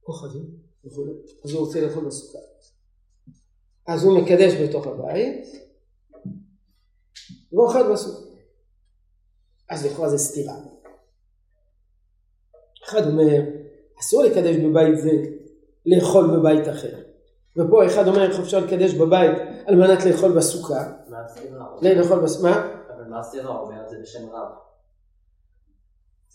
[0.00, 0.46] כוכבים
[0.84, 1.04] וכו',
[1.44, 2.38] אז הוא רוצה לאכול בסוכה.
[3.86, 5.46] אז הוא מקדש בתוך הבית,
[7.52, 8.26] ואוכל בסוכה.
[9.70, 10.54] אז לכאורה זה סתירה.
[12.84, 13.40] אחד אומר,
[14.00, 15.10] אסור לקדש בבית זה,
[15.86, 17.02] לאכול בבית אחר.
[17.56, 20.92] ופה אחד אומר איך אפשר לקדש בבית על מנת לאכול בסוכה.
[21.08, 21.66] מה הסתירה?
[21.82, 22.82] לאכול בסוכה.
[22.96, 23.50] אבל מה הסתירה?
[23.50, 24.48] הוא אומר את זה בשם רב.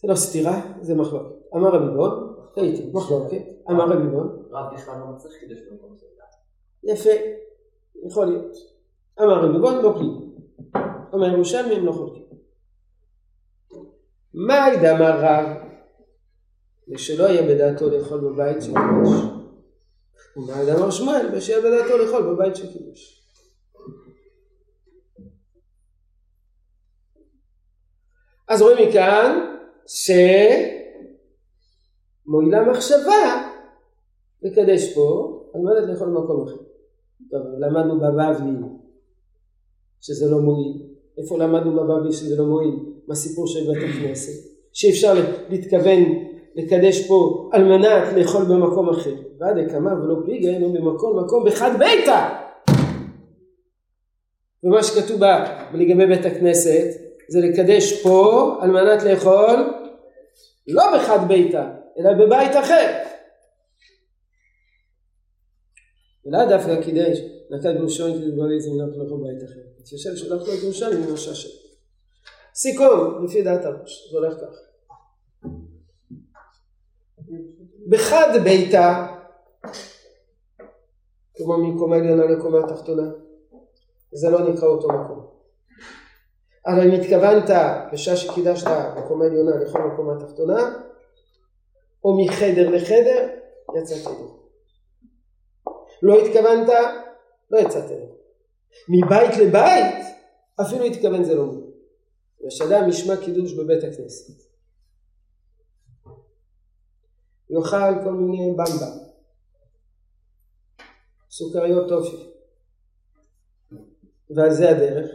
[0.01, 1.35] זה לא סתירה, זה מחלוקת.
[1.55, 4.43] אמר רבי בון, טעיתי, מחלוקת, אמר רבי בון.
[4.51, 6.05] רב בכלל לא מצריך קידוש במקום זה.
[6.87, 7.09] יפה,
[8.05, 8.57] יכול להיות.
[9.21, 10.27] אמר רבי בון, לא כלי.
[11.13, 12.23] אומר ירושלמי הם לא חולקים.
[14.33, 15.57] מה הידע אמר רב?
[16.87, 18.71] ושלא יהיה בדעתו לאכול בבית של.
[20.37, 21.29] ומה הידע אמר שמואל?
[21.33, 23.17] ושיהיה בדעתו לאכול בבית של קידוש.
[28.47, 29.55] אז רואים מכאן
[32.27, 33.51] שמועילה מחשבה
[34.41, 36.66] לקדש פה על מנת לאכול במקום אחר.
[37.31, 38.67] טוב, למדנו בבבלי
[40.01, 40.81] שזה לא מועיל.
[41.17, 42.75] איפה למדנו בבבלי שזה לא מועיל?
[43.07, 44.49] מהסיפור של בית הכנסת.
[44.73, 45.13] שאפשר
[45.49, 46.03] להתכוון
[46.55, 49.15] לקדש פה על מנת לאכול במקום אחר.
[49.39, 52.29] ועד הקמה ולא פליגה אינו במקום מקום בחד ביתה.
[54.63, 59.73] ומה שכתוב בה לגבי בית הכנסת זה לקדש פה על מנת לאכול
[60.67, 63.06] לא בחד ביתה אלא בבית אחר.
[66.27, 67.19] ולא דווקא קידש
[67.49, 69.59] נקד בראשון כדי לדבר איזה מילה לאכול בבית אחר.
[69.79, 71.49] התיישב שלח לו ירושלים עם הששת.
[72.55, 74.67] סיכום לפי דעת הראש זה הולך ככה.
[77.89, 79.07] בחד ביתה,
[81.33, 83.11] כמו מקומה עליונה לקומה תחתונה,
[84.11, 85.27] זה לא נקרא אותו מקום.
[86.67, 87.49] אבל אם התכוונת
[87.93, 88.67] בשעה שקידשת
[88.97, 90.73] מקומה עליונה לכל מקומה תחתונה,
[92.03, 93.29] או מחדר לחדר,
[93.77, 94.46] יצאת ידו.
[96.01, 96.69] לא התכוונת,
[97.51, 98.15] לא יצאת ידו.
[98.89, 100.05] מבית לבית,
[100.61, 101.67] אפילו התכוון זה לא מובן.
[102.47, 104.47] ושאדם ישמע קידוש בבית הכנסת.
[107.49, 108.91] יאכל כל מיני במבה,
[111.29, 112.29] סוכריות טופי,
[114.29, 115.11] ועל זה הדרך.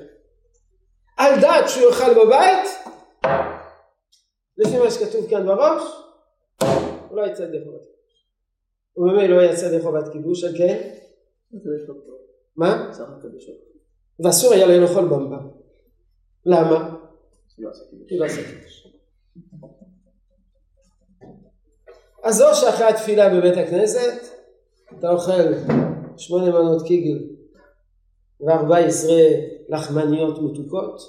[1.17, 2.69] על דעת שהוא יאכל בבית,
[4.57, 5.83] לפי מה שכתוב כאן בראש,
[7.09, 7.59] הוא לא יצא ידי
[8.95, 9.05] חובת קידוש.
[9.05, 10.95] הוא באמת לא יצא חובת קידוש, על כן?
[12.57, 12.91] מה?
[14.25, 15.39] ואסור היה לו לאכול במבה.
[16.47, 16.97] למה?
[18.09, 18.89] כי לא עשה קידוש.
[22.23, 24.23] אז או שאחרי התפילה בבית הכנסת
[24.99, 25.53] אתה אוכל
[26.17, 27.29] שמונה מנות קיגל
[28.41, 29.23] וארבע עשרה
[29.69, 31.01] לחמניות מתוקות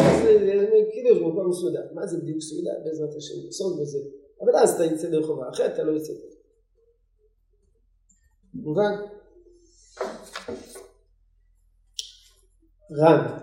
[0.00, 1.80] אז זה קידוש במקום מסודר.
[1.94, 2.70] מה זה בדיוק סעודה?
[2.84, 3.98] בעזרת השם בסוד וזה.
[4.40, 6.35] אבל אז אתה יצא דרך חובה, אחרת אתה לא יצא דרך.
[8.62, 8.92] מובן?
[12.92, 13.38] רן.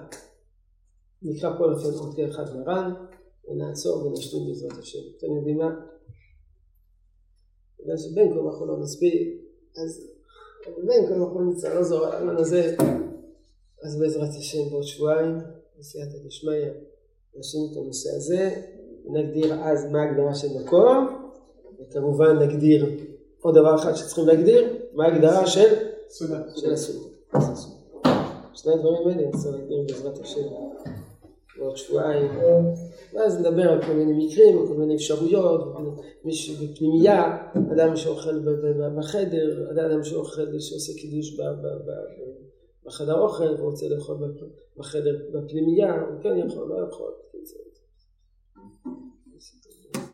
[1.22, 2.94] נקרא פה לפעמים עוד כאחד לרן
[3.48, 5.00] ונעצור ונשלים בעזרת השם.
[5.18, 5.70] אתם יודעים מה?
[7.80, 9.42] בגלל שבין כה וכה לא נספיק,
[9.84, 10.10] אז
[10.88, 12.76] בין כה וכה נמצא, לא זו הרעיון הזה,
[13.84, 15.38] אז בעזרת השם בעוד שבועיים,
[15.80, 16.70] בסייעתא דשמיא,
[17.36, 18.62] נשלים את הנושא הזה,
[19.06, 21.30] נגדיר אז מה ההגדרה של מקום,
[21.80, 23.13] וכמובן נגדיר
[23.44, 25.74] עוד דבר אחד שצריכים להגדיר, מה ההגדרה של?
[26.10, 26.40] סעודה.
[26.56, 27.08] של הסעודה.
[28.54, 30.42] שני הדברים האלה נצטרך להגדיר בעזרת השם
[31.58, 32.32] בעוד שבועיים,
[33.14, 35.76] ואז נדבר על כל מיני מקרים, על כל מיני אפשרויות,
[36.24, 37.38] מישהו בפנימייה,
[37.74, 38.40] אדם שאוכל
[38.98, 41.40] בחדר, אדם שאוכל, שעושה קידוש
[42.86, 44.18] בחדר אוכל, והוא רוצה לאכול
[44.78, 47.12] בחדר, בפנימייה, הוא כן יכול, לא יכול.